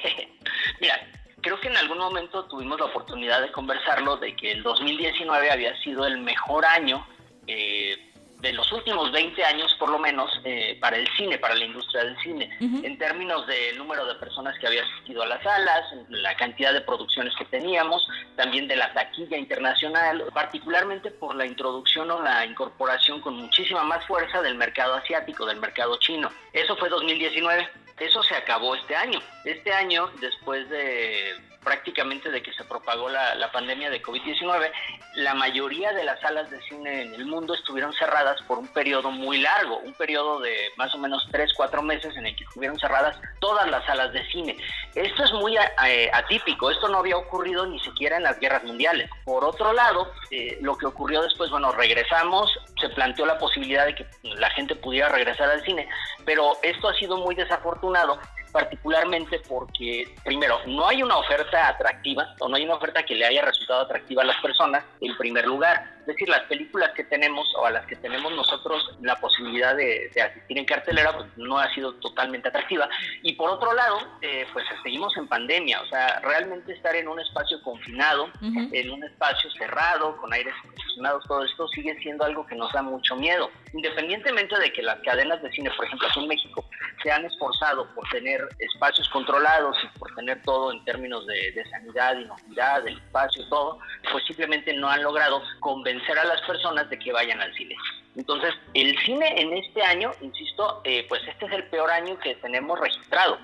mira, 0.79 0.95
creo 1.41 1.59
que 1.59 1.67
en 1.67 1.75
algún 1.75 1.97
momento 1.97 2.45
tuvimos 2.45 2.79
la 2.79 2.85
oportunidad 2.85 3.41
de 3.41 3.51
conversarlo 3.51 4.15
de 4.15 4.33
que 4.37 4.53
el 4.53 4.63
2019 4.63 5.51
había 5.51 5.77
sido 5.81 6.05
el 6.05 6.19
mejor 6.19 6.63
año 6.63 7.05
eh, 7.47 7.97
de 8.39 8.53
los 8.53 8.71
últimos 8.71 9.11
20 9.11 9.43
años, 9.43 9.75
por 9.77 9.89
lo 9.89 9.99
menos, 9.99 10.31
eh, 10.45 10.77
para 10.79 10.95
el 10.97 11.07
cine, 11.17 11.37
para 11.37 11.55
la 11.55 11.65
industria 11.65 12.05
del 12.05 12.17
cine, 12.19 12.49
en 12.59 12.97
términos 12.97 13.45
de 13.47 13.73
número 13.73 14.05
de 14.05 14.15
personas 14.15 14.57
que 14.59 14.67
había 14.67 14.83
asistido 14.83 15.23
a 15.23 15.27
las 15.27 15.43
salas, 15.43 15.83
la 16.09 16.35
cantidad 16.37 16.73
de 16.73 16.81
producciones 16.81 17.33
que 17.35 17.45
teníamos, 17.45 18.07
también 18.37 18.67
de 18.67 18.77
la 18.77 18.93
taquilla 18.93 19.37
internacional, 19.37 20.23
particularmente 20.33 21.11
por 21.11 21.35
la 21.35 21.45
introducción 21.45 22.09
o 22.11 22.21
la 22.21 22.45
incorporación 22.45 23.19
con 23.19 23.35
muchísima 23.35 23.83
más 23.83 24.05
fuerza 24.05 24.41
del 24.41 24.55
mercado 24.55 24.95
asiático, 24.95 25.45
del 25.45 25.59
mercado 25.59 25.97
chino. 25.99 26.31
Eso 26.53 26.77
fue 26.77 26.89
2019. 26.89 27.67
Eso 27.99 28.23
se 28.23 28.35
acabó 28.35 28.75
este 28.75 28.95
año. 28.95 29.19
Este 29.43 29.73
año, 29.73 30.09
después 30.21 30.69
de 30.69 31.35
prácticamente 31.63 32.31
de 32.31 32.41
que 32.41 32.53
se 32.53 32.63
propagó 32.63 33.09
la, 33.09 33.51
pandemia 33.51 33.89
de 33.89 34.01
COVID-19, 34.01 34.71
la 35.15 35.33
mayoría 35.33 35.91
de 35.91 36.03
las 36.03 36.19
salas 36.21 36.49
de 36.49 36.61
cine 36.61 37.01
en 37.01 37.13
el 37.13 37.25
mundo 37.25 37.53
estuvieron 37.53 37.93
cerradas 37.93 38.39
por 38.43 38.59
un 38.59 38.67
periodo 38.67 39.11
muy 39.11 39.39
largo, 39.39 39.79
un 39.79 39.93
periodo 39.93 40.39
de 40.39 40.71
más 40.77 40.93
o 40.93 40.99
menos 40.99 41.27
3, 41.31 41.51
4 41.55 41.81
meses 41.81 42.15
en 42.15 42.27
el 42.27 42.35
que 42.35 42.43
estuvieron 42.43 42.79
cerradas 42.79 43.17
todas 43.39 43.69
las 43.69 43.83
salas 43.85 44.13
de 44.13 44.25
cine. 44.27 44.55
Esto 44.93 45.23
es 45.23 45.33
muy 45.33 45.57
eh, 45.57 46.11
atípico, 46.13 46.69
esto 46.69 46.87
no 46.87 46.99
había 46.99 47.17
ocurrido 47.17 47.65
ni 47.65 47.79
siquiera 47.79 48.17
en 48.17 48.23
las 48.23 48.39
guerras 48.39 48.63
mundiales. 48.63 49.09
Por 49.25 49.43
otro 49.43 49.73
lado, 49.73 50.11
eh, 50.31 50.57
lo 50.61 50.77
que 50.77 50.85
ocurrió 50.85 51.21
después, 51.21 51.49
bueno, 51.49 51.71
regresamos, 51.71 52.51
se 52.79 52.89
planteó 52.89 53.25
la 53.25 53.39
posibilidad 53.39 53.85
de 53.85 53.95
que 53.95 54.05
la 54.23 54.49
gente 54.51 54.75
pudiera 54.75 55.09
regresar 55.09 55.49
al 55.49 55.63
cine, 55.63 55.87
pero 56.25 56.57
esto 56.61 56.87
ha 56.87 56.93
sido 56.93 57.17
muy 57.17 57.35
desafortunado 57.35 58.19
particularmente 58.51 59.41
porque, 59.47 60.15
primero, 60.23 60.59
no 60.65 60.87
hay 60.87 61.03
una 61.03 61.17
oferta 61.17 61.67
atractiva 61.67 62.35
o 62.39 62.47
no 62.47 62.55
hay 62.55 62.65
una 62.65 62.75
oferta 62.75 63.03
que 63.03 63.15
le 63.15 63.25
haya 63.25 63.43
resultado 63.43 63.81
atractiva 63.81 64.23
a 64.23 64.25
las 64.25 64.41
personas, 64.41 64.83
en 65.01 65.15
primer 65.17 65.45
lugar. 65.45 65.99
Es 66.01 66.07
decir, 66.07 66.29
las 66.29 66.41
películas 66.43 66.91
que 66.95 67.03
tenemos 67.03 67.47
o 67.55 67.65
a 67.65 67.71
las 67.71 67.85
que 67.85 67.95
tenemos 67.95 68.31
nosotros 68.31 68.97
la 69.01 69.15
posibilidad 69.17 69.75
de, 69.75 70.09
asistir 70.19 70.57
en 70.57 70.65
cartelera, 70.65 71.15
pues 71.15 71.27
no 71.37 71.59
ha 71.59 71.71
sido 71.73 71.93
totalmente 71.95 72.49
atractiva. 72.49 72.89
Y 73.21 73.33
por 73.33 73.49
otro 73.49 73.73
lado, 73.73 73.99
eh, 74.21 74.47
pues 74.53 74.65
seguimos 74.81 75.15
en 75.17 75.27
pandemia, 75.27 75.81
o 75.81 75.87
sea, 75.87 76.19
realmente 76.21 76.73
estar 76.73 76.95
en 76.95 77.07
un 77.07 77.19
espacio 77.19 77.61
confinado, 77.61 78.29
en 78.41 78.89
un 78.89 79.03
espacio 79.03 79.51
cerrado, 79.51 80.17
con 80.17 80.33
aires 80.33 80.53
acondicionados, 80.63 81.23
todo 81.27 81.43
esto 81.43 81.67
sigue 81.69 81.97
siendo 81.99 82.25
algo 82.25 82.45
que 82.45 82.55
nos 82.55 82.71
da 82.73 82.81
mucho 82.81 83.15
miedo. 83.15 83.49
Independientemente 83.73 84.57
de 84.57 84.73
que 84.73 84.81
las 84.81 84.99
cadenas 85.01 85.41
de 85.41 85.51
cine, 85.51 85.69
por 85.75 85.85
ejemplo, 85.85 86.07
aquí 86.07 86.19
en 86.21 86.27
México, 86.27 86.65
se 87.03 87.11
han 87.11 87.25
esforzado 87.25 87.87
por 87.93 88.07
tener 88.09 88.38
espacios 88.59 89.07
controlados 89.09 89.77
y 89.83 89.99
por 89.99 90.13
tener 90.15 90.41
todo 90.43 90.71
en 90.71 90.83
términos 90.85 91.25
de, 91.27 91.51
de 91.51 91.69
sanidad, 91.69 92.17
inocuidad, 92.17 92.83
del 92.83 92.97
espacio, 92.97 93.47
todo, 93.49 93.79
pues 94.11 94.23
simplemente 94.25 94.73
no 94.73 94.89
han 94.89 95.03
logrado 95.03 95.41
convencer 95.59 96.17
a 96.17 96.25
las 96.25 96.41
personas 96.41 96.89
de 96.89 96.99
que 96.99 97.11
vayan 97.11 97.41
al 97.41 97.53
cine. 97.55 97.75
Entonces, 98.15 98.53
el 98.73 98.97
cine 98.99 99.41
en 99.41 99.53
este 99.53 99.81
año, 99.81 100.11
insisto, 100.21 100.81
eh, 100.83 101.05
pues 101.07 101.21
este 101.27 101.45
es 101.45 101.51
el 101.53 101.63
peor 101.69 101.89
año 101.89 102.17
que 102.19 102.35
tenemos 102.35 102.79
registrado. 102.79 103.37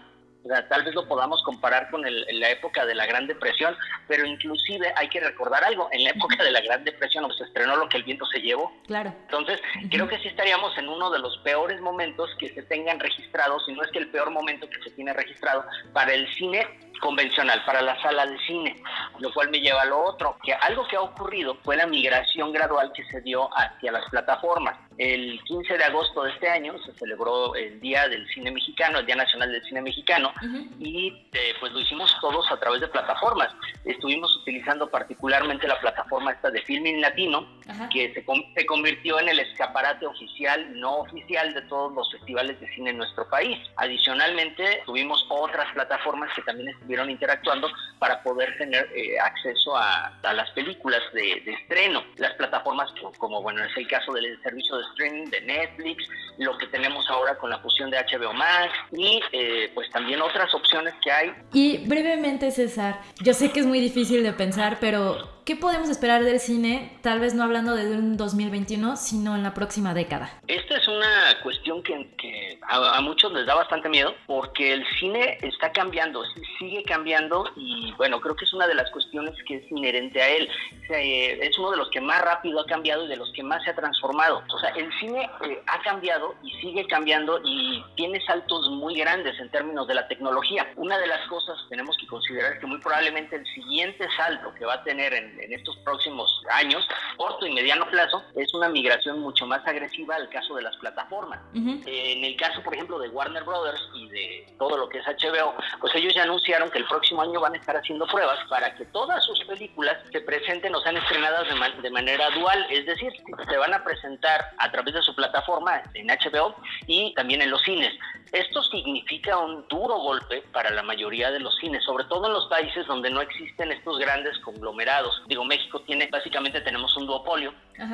O 0.45 0.47
sea, 0.47 0.67
tal 0.67 0.83
vez 0.83 0.93
lo 0.93 1.07
podamos 1.07 1.41
comparar 1.43 1.89
con 1.89 2.03
la 2.03 2.49
época 2.49 2.85
de 2.85 2.93
la 2.93 3.07
Gran 3.07 3.25
Depresión, 3.25 3.75
pero 4.07 4.25
inclusive 4.25 4.93
hay 4.95 5.09
que 5.09 5.19
recordar 5.19 5.63
algo, 5.63 5.89
en 5.91 6.03
la 6.03 6.11
época 6.11 6.43
de 6.43 6.51
la 6.51 6.61
Gran 6.61 6.83
Depresión 6.83 7.25
se 7.35 7.45
estrenó 7.45 7.75
lo 7.75 7.89
que 7.89 7.97
el 7.97 8.03
viento 8.03 8.25
se 8.27 8.39
llevó. 8.39 8.71
Claro. 8.85 9.11
Entonces, 9.23 9.59
creo 9.89 10.07
que 10.07 10.19
sí 10.19 10.27
estaríamos 10.27 10.77
en 10.77 10.87
uno 10.87 11.09
de 11.09 11.17
los 11.17 11.35
peores 11.39 11.81
momentos 11.81 12.29
que 12.39 12.53
se 12.53 12.61
tengan 12.63 12.99
registrados, 12.99 13.65
si 13.65 13.73
no 13.73 13.81
es 13.81 13.91
que 13.91 13.99
el 13.99 14.09
peor 14.09 14.29
momento 14.29 14.69
que 14.69 14.79
se 14.83 14.91
tiene 14.91 15.13
registrado 15.13 15.65
para 15.93 16.13
el 16.13 16.31
cine 16.35 16.67
convencional, 17.01 17.63
para 17.65 17.81
la 17.81 17.99
sala 18.01 18.25
de 18.25 18.37
cine, 18.45 18.81
lo 19.19 19.33
cual 19.33 19.49
me 19.49 19.59
lleva 19.59 19.81
a 19.81 19.85
lo 19.85 19.99
otro, 20.03 20.37
que 20.43 20.53
algo 20.53 20.87
que 20.87 20.95
ha 20.95 21.01
ocurrido 21.01 21.57
fue 21.63 21.75
la 21.75 21.87
migración 21.87 22.51
gradual 22.53 22.91
que 22.93 23.03
se 23.05 23.21
dio 23.21 23.49
hacia 23.57 23.91
las 23.91 24.07
plataformas. 24.09 24.77
El 24.97 25.41
15 25.43 25.77
de 25.77 25.83
agosto 25.83 26.23
de 26.23 26.31
este 26.31 26.49
año 26.49 26.73
se 26.85 26.93
celebró 26.93 27.53
el 27.55 27.79
Día 27.81 28.07
del 28.07 28.25
Cine 28.29 28.51
Mexicano, 28.51 28.99
el 28.99 29.05
Día 29.05 29.15
Nacional 29.15 29.51
del 29.51 29.63
Cine 29.63 29.81
Mexicano, 29.81 30.31
y 30.79 31.07
eh, 31.33 31.53
pues 31.59 31.73
lo 31.73 31.79
hicimos 31.81 32.15
todos 32.21 32.49
a 32.51 32.57
través 32.57 32.79
de 32.79 32.87
plataformas. 32.87 33.53
Estuvimos 33.83 34.33
utilizando 34.37 34.89
particularmente 34.89 35.67
la 35.67 35.79
plataforma 35.79 36.31
esta 36.31 36.49
de 36.49 36.61
Filming 36.61 37.01
Latino, 37.01 37.45
que 37.91 38.13
se, 38.13 38.23
se 38.55 38.65
convirtió 38.65 39.19
en 39.19 39.29
el 39.29 39.39
escaparate 39.39 40.05
oficial, 40.05 40.79
no 40.79 40.99
oficial 40.99 41.53
de 41.53 41.61
todos 41.63 41.93
los 41.93 42.11
festivales 42.11 42.59
de 42.59 42.67
cine 42.73 42.91
en 42.91 42.97
nuestro 42.97 43.27
país. 43.29 43.57
Adicionalmente, 43.77 44.81
tuvimos 44.85 45.25
otras 45.29 45.71
plataformas 45.73 46.29
que 46.35 46.41
también 46.43 46.69
estuvieron 46.69 47.09
interactuando 47.09 47.69
para 47.99 48.21
poder 48.23 48.55
tener 48.57 48.87
eh, 48.95 49.19
acceso 49.19 49.75
a, 49.75 50.11
las 50.21 50.49
películas 50.51 51.01
de, 51.13 51.43
estreno. 51.45 52.03
Las 52.17 52.33
plataformas 52.33 52.91
como, 53.17 53.41
bueno, 53.41 53.63
es 53.63 53.75
el 53.77 53.87
caso 53.87 54.13
del 54.13 54.41
servicio 54.41 54.77
de 54.77 54.83
streaming 54.83 55.29
de 55.29 55.41
Netflix, 55.41 56.07
lo 56.37 56.57
que 56.57 56.67
tenemos 56.67 57.09
ahora 57.09 57.37
con 57.37 57.49
la 57.49 57.59
fusión 57.59 57.89
de 57.89 57.97
HBO 57.97 58.33
Max 58.33 58.73
y 58.91 59.21
eh, 59.31 59.71
pues 59.73 59.89
también 59.91 60.21
otras 60.21 60.53
opciones 60.53 60.93
que 61.03 61.11
hay. 61.11 61.33
Y 61.53 61.77
brevemente, 61.87 62.51
César, 62.51 62.99
yo 63.21 63.33
sé 63.33 63.51
que 63.51 63.61
es 63.61 63.65
muy 63.65 63.79
difícil 63.79 64.23
de 64.23 64.33
pensar, 64.33 64.77
pero 64.79 65.35
¿Qué 65.45 65.55
podemos 65.55 65.89
esperar 65.89 66.23
del 66.23 66.39
cine, 66.39 66.97
tal 67.03 67.19
vez 67.19 67.35
no 67.35 67.43
hablando 67.55 67.75
de 67.75 67.97
un 67.97 68.17
2021, 68.17 68.97
sino 68.97 69.33
en 69.33 69.41
la 69.41 69.53
próxima 69.53 69.93
década? 69.93 70.29
Esta 70.47 70.75
es 70.75 70.87
una 70.89 71.39
cuestión 71.41 71.81
que, 71.83 72.59
a, 72.67 72.99
muchos 72.99 73.31
les 73.31 73.45
da 73.45 73.55
bastante 73.55 73.87
miedo 73.87 74.13
porque 74.27 74.73
el 74.73 74.85
cine 74.99 75.37
está 75.41 75.71
cambiando, 75.71 76.23
sigue 76.59 76.83
cambiando 76.83 77.49
y 77.55 77.93
bueno, 77.93 78.19
creo 78.19 78.35
que 78.35 78.43
es 78.43 78.53
una 78.53 78.67
de 78.67 78.75
las 78.75 78.91
cuestiones 78.91 79.33
que 79.47 79.55
es 79.55 79.71
inherente 79.71 80.21
a 80.21 80.27
él. 80.27 80.49
es 80.89 81.57
uno 81.57 81.71
de 81.71 81.77
los 81.77 81.89
que 81.91 82.01
más 82.01 82.21
rápido 82.21 82.59
ha 82.59 82.65
cambiado 82.65 83.05
y 83.05 83.07
de 83.07 83.15
los 83.15 83.31
que 83.31 83.41
más 83.41 83.63
se 83.63 83.69
ha 83.69 83.75
transformado. 83.75 84.43
O 84.53 84.59
sea, 84.59 84.71
el 84.71 84.91
cine 84.99 85.29
eh, 85.47 85.61
ha 85.67 85.81
cambiado 85.81 86.35
y 86.43 86.51
sigue 86.59 86.85
cambiando 86.87 87.39
y 87.45 87.81
tiene 87.95 88.19
saltos 88.25 88.69
muy 88.69 88.95
grandes 88.95 89.39
en 89.39 89.49
términos 89.49 89.87
de 89.87 89.93
la 89.93 90.07
tecnología. 90.09 90.67
Una 90.75 90.97
de 90.97 91.07
las 91.07 91.25
cosas 91.29 91.57
que 91.63 91.69
tenemos 91.69 91.95
que 91.97 92.07
considerar 92.07 92.53
es 92.53 92.59
que 92.59 92.67
muy 92.67 92.79
probablemente 92.79 93.37
el 93.37 93.45
siguiente 93.53 94.05
salto 94.17 94.53
que 94.55 94.65
va 94.65 94.73
a 94.73 94.83
tener 94.83 95.13
en 95.13 95.39
en 95.39 95.53
estos 95.53 95.75
próximos 95.77 96.43
años, 96.51 96.87
corto 97.17 97.44
corto 97.45 97.47
y 97.47 97.53
mediano 97.53 97.85
plazo 97.89 98.23
es 98.35 98.53
una 98.53 98.69
migración 98.69 99.19
mucho 99.19 99.45
más 99.45 99.65
agresiva 99.65 100.15
al 100.15 100.29
caso 100.29 100.55
de 100.55 100.63
las 100.63 100.75
plataformas. 100.77 101.39
en 101.53 102.23
el 102.23 102.35
caso, 102.35 102.61
por 102.63 102.73
ejemplo, 102.73 102.99
de 102.99 103.09
Warner 103.09 103.43
Brothers 103.43 103.81
y 103.93 104.09
de 104.09 104.53
todo 104.57 104.77
lo 104.77 104.89
que 104.89 104.99
es 104.99 105.05
HBO, 105.05 105.53
pues 105.79 105.93
ellos 105.95 106.13
ya 106.13 106.23
anunciaron 106.23 106.69
que 106.69 106.79
el 106.79 106.85
próximo 106.85 107.21
año 107.21 107.39
van 107.39 107.53
a 107.53 107.57
estar 107.57 107.75
haciendo 107.75 108.05
pruebas 108.07 108.39
para 108.49 108.75
que 108.75 108.85
todas 108.85 109.23
sus 109.25 109.43
películas 109.45 109.97
se 110.11 110.21
presenten 110.21 110.73
o 110.75 110.81
sean 110.81 110.97
estrenadas 110.97 111.47
de, 111.47 111.81
de 111.81 111.89
manera 111.89 112.29
dual, 112.31 112.65
es 112.69 112.85
decir, 112.85 113.11
se 113.49 113.57
van 113.57 113.73
a 113.73 113.83
presentar 113.83 114.45
a 114.57 114.71
través 114.71 114.93
de 114.93 115.01
su 115.01 115.15
plataforma 115.15 115.83
en 115.93 116.07
HBO 116.07 116.55
y 116.87 117.13
también 117.13 117.41
en 117.41 117.51
los 117.51 117.61
cines. 117.63 117.93
Esto 118.31 118.63
significa 118.63 119.37
un 119.37 119.65
duro 119.69 119.97
golpe 119.99 120.43
para 120.51 120.69
la 120.71 120.83
mayoría 120.83 121.31
de 121.31 121.39
los 121.39 121.55
cines, 121.57 121.83
sobre 121.83 122.03
todo 122.05 122.27
en 122.27 122.33
los 122.33 122.47
países 122.47 122.85
donde 122.87 123.09
no 123.09 123.21
existen 123.21 123.71
estos 123.71 123.97
grandes 123.99 124.37
conglomerados. 124.39 125.21
Digo, 125.27 125.45
México 125.45 125.79
tiene, 125.81 126.09
básicamente 126.11 126.59
tenemos 126.61 126.95
un 126.97 127.05
duopolio, 127.05 127.34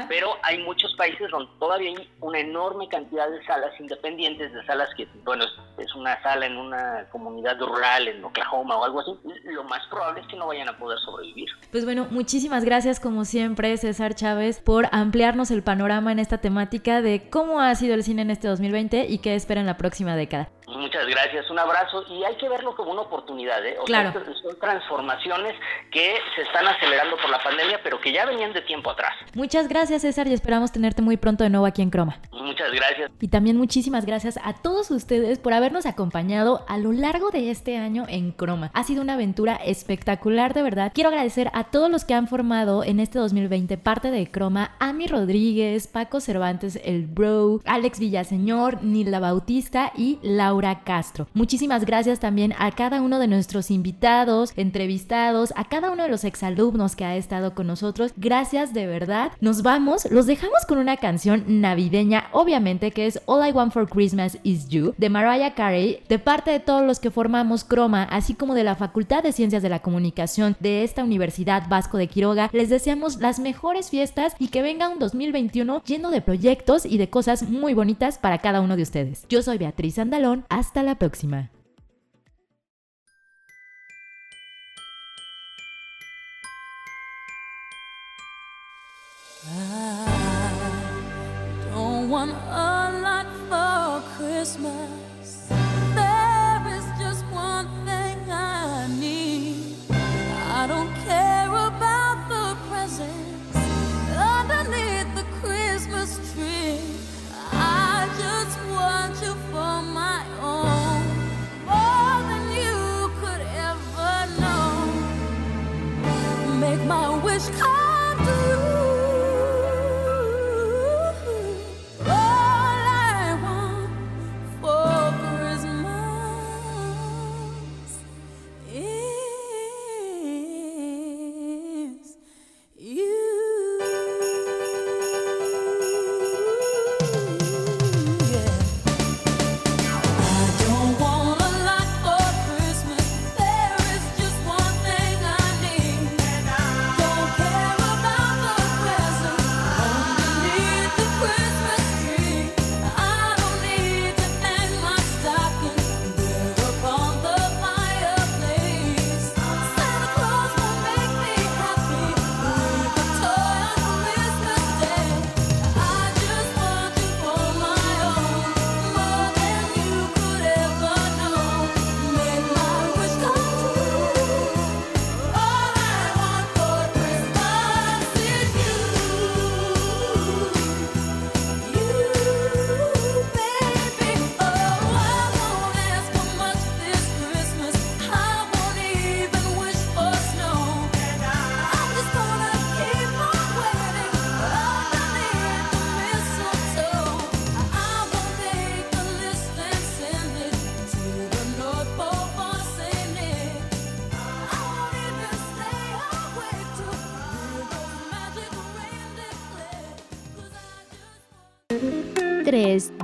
pero 0.07 0.35
hay 0.43 0.59
muchos 0.59 0.93
países 0.95 1.29
donde 1.31 1.49
todavía 1.59 1.89
hay 1.89 2.09
una 2.19 2.39
enorme 2.39 2.87
cantidad 2.87 3.29
de 3.29 3.43
salas 3.45 3.71
independientes, 3.79 4.53
de 4.53 4.65
salas 4.65 4.89
que, 4.95 5.07
bueno, 5.23 5.43
es 5.77 5.95
una 5.95 6.21
sala 6.21 6.45
en 6.45 6.57
una 6.57 7.07
comunidad 7.11 7.59
rural 7.59 8.07
en 8.07 8.23
Oklahoma 8.23 8.77
o 8.77 8.85
algo 8.85 9.01
así. 9.01 9.11
Lo 9.45 9.63
más 9.63 9.81
probable 9.89 10.21
es 10.21 10.27
que 10.27 10.35
no 10.35 10.47
vayan 10.47 10.69
a 10.69 10.77
poder 10.77 10.99
sobrevivir. 10.99 11.49
Pues 11.71 11.85
bueno, 11.85 12.07
muchísimas 12.11 12.63
gracias 12.63 12.99
como 12.99 13.25
siempre, 13.25 13.75
César 13.77 14.15
Chávez, 14.15 14.59
por 14.59 14.87
ampliarnos 14.91 15.51
el 15.51 15.63
panorama 15.63 16.11
en 16.11 16.19
esta 16.19 16.39
temática 16.39 17.01
de 17.01 17.29
cómo 17.29 17.59
ha 17.59 17.73
sido 17.75 17.95
el 17.95 18.03
cine 18.03 18.21
en 18.21 18.31
este 18.31 18.47
2020 18.47 19.07
y 19.09 19.17
qué 19.19 19.35
espera 19.35 19.61
en 19.61 19.67
la 19.67 19.77
próxima 19.77 20.15
década. 20.15 20.49
Muchas 20.81 21.05
gracias, 21.05 21.47
un 21.51 21.59
abrazo 21.59 22.03
y 22.09 22.23
hay 22.23 22.35
que 22.37 22.49
verlo 22.49 22.75
como 22.75 22.91
una 22.91 23.01
oportunidad. 23.01 23.63
¿eh? 23.63 23.77
claro. 23.85 24.13
son 24.41 24.59
transformaciones 24.59 25.55
que 25.91 26.17
se 26.35 26.41
están 26.41 26.67
acelerando 26.67 27.17
por 27.17 27.29
la 27.29 27.37
pandemia, 27.37 27.79
pero 27.83 28.01
que 28.01 28.11
ya 28.11 28.25
venían 28.25 28.51
de 28.51 28.61
tiempo 28.61 28.89
atrás. 28.89 29.13
Muchas 29.35 29.67
gracias, 29.67 30.01
César, 30.01 30.27
y 30.27 30.33
esperamos 30.33 30.71
tenerte 30.71 31.03
muy 31.03 31.17
pronto 31.17 31.43
de 31.43 31.51
nuevo 31.51 31.67
aquí 31.67 31.83
en 31.83 31.91
Croma. 31.91 32.17
Muchas 32.31 32.71
gracias. 32.71 33.11
Y 33.19 33.27
también 33.27 33.57
muchísimas 33.57 34.07
gracias 34.07 34.39
a 34.43 34.53
todos 34.53 34.89
ustedes 34.89 35.37
por 35.37 35.53
habernos 35.53 35.85
acompañado 35.85 36.65
a 36.67 36.79
lo 36.79 36.91
largo 36.91 37.29
de 37.29 37.51
este 37.51 37.77
año 37.77 38.05
en 38.09 38.31
Croma. 38.31 38.71
Ha 38.73 38.83
sido 38.83 39.03
una 39.03 39.13
aventura 39.13 39.57
espectacular, 39.57 40.55
de 40.55 40.63
verdad. 40.63 40.91
Quiero 40.95 41.09
agradecer 41.09 41.51
a 41.53 41.65
todos 41.65 41.91
los 41.91 42.05
que 42.05 42.15
han 42.15 42.27
formado 42.27 42.83
en 42.83 42.99
este 42.99 43.19
2020 43.19 43.77
parte 43.77 44.09
de 44.09 44.31
Croma, 44.31 44.71
Ami 44.79 45.05
Rodríguez, 45.05 45.87
Paco 45.87 46.19
Cervantes, 46.19 46.79
el 46.83 47.05
Bro, 47.05 47.59
Alex 47.65 47.99
Villaseñor, 47.99 48.83
Nila 48.83 49.19
Bautista 49.19 49.91
y 49.95 50.17
Laura 50.23 50.70
Castro. 50.79 51.27
Muchísimas 51.33 51.85
gracias 51.85 52.19
también 52.19 52.53
a 52.57 52.71
cada 52.71 53.01
uno 53.01 53.19
de 53.19 53.27
nuestros 53.27 53.71
invitados, 53.71 54.53
entrevistados, 54.55 55.53
a 55.55 55.65
cada 55.65 55.91
uno 55.91 56.03
de 56.03 56.09
los 56.09 56.23
exalumnos 56.23 56.95
que 56.95 57.05
ha 57.05 57.15
estado 57.15 57.53
con 57.53 57.67
nosotros. 57.67 58.13
Gracias 58.17 58.73
de 58.73 58.87
verdad. 58.87 59.31
Nos 59.41 59.61
vamos, 59.61 60.09
los 60.11 60.25
dejamos 60.25 60.65
con 60.67 60.77
una 60.77 60.97
canción 60.97 61.61
navideña, 61.61 62.25
obviamente, 62.31 62.91
que 62.91 63.07
es 63.07 63.21
All 63.25 63.47
I 63.47 63.51
Want 63.51 63.73
for 63.73 63.87
Christmas 63.87 64.37
Is 64.43 64.69
You, 64.69 64.93
de 64.97 65.09
Mariah 65.09 65.53
Carey, 65.53 66.01
de 66.09 66.19
parte 66.19 66.51
de 66.51 66.59
todos 66.59 66.83
los 66.83 66.99
que 66.99 67.11
formamos 67.11 67.63
Croma, 67.63 68.03
así 68.03 68.33
como 68.33 68.53
de 68.53 68.63
la 68.63 68.75
Facultad 68.75 69.23
de 69.23 69.31
Ciencias 69.31 69.63
de 69.63 69.69
la 69.69 69.79
Comunicación 69.79 70.55
de 70.59 70.83
esta 70.83 71.03
Universidad 71.03 71.67
Vasco 71.69 71.97
de 71.97 72.07
Quiroga. 72.07 72.49
Les 72.53 72.69
deseamos 72.69 73.19
las 73.19 73.39
mejores 73.39 73.89
fiestas 73.89 74.35
y 74.39 74.47
que 74.47 74.61
venga 74.61 74.89
un 74.89 74.99
2021 74.99 75.83
lleno 75.85 76.11
de 76.11 76.21
proyectos 76.21 76.85
y 76.85 76.97
de 76.97 77.09
cosas 77.09 77.49
muy 77.49 77.73
bonitas 77.73 78.17
para 78.17 78.39
cada 78.39 78.61
uno 78.61 78.75
de 78.75 78.83
ustedes. 78.83 79.25
Yo 79.29 79.41
soy 79.41 79.57
Beatriz 79.57 79.99
Andalón. 79.99 80.45
La 80.83 80.95
próxima. 80.95 81.49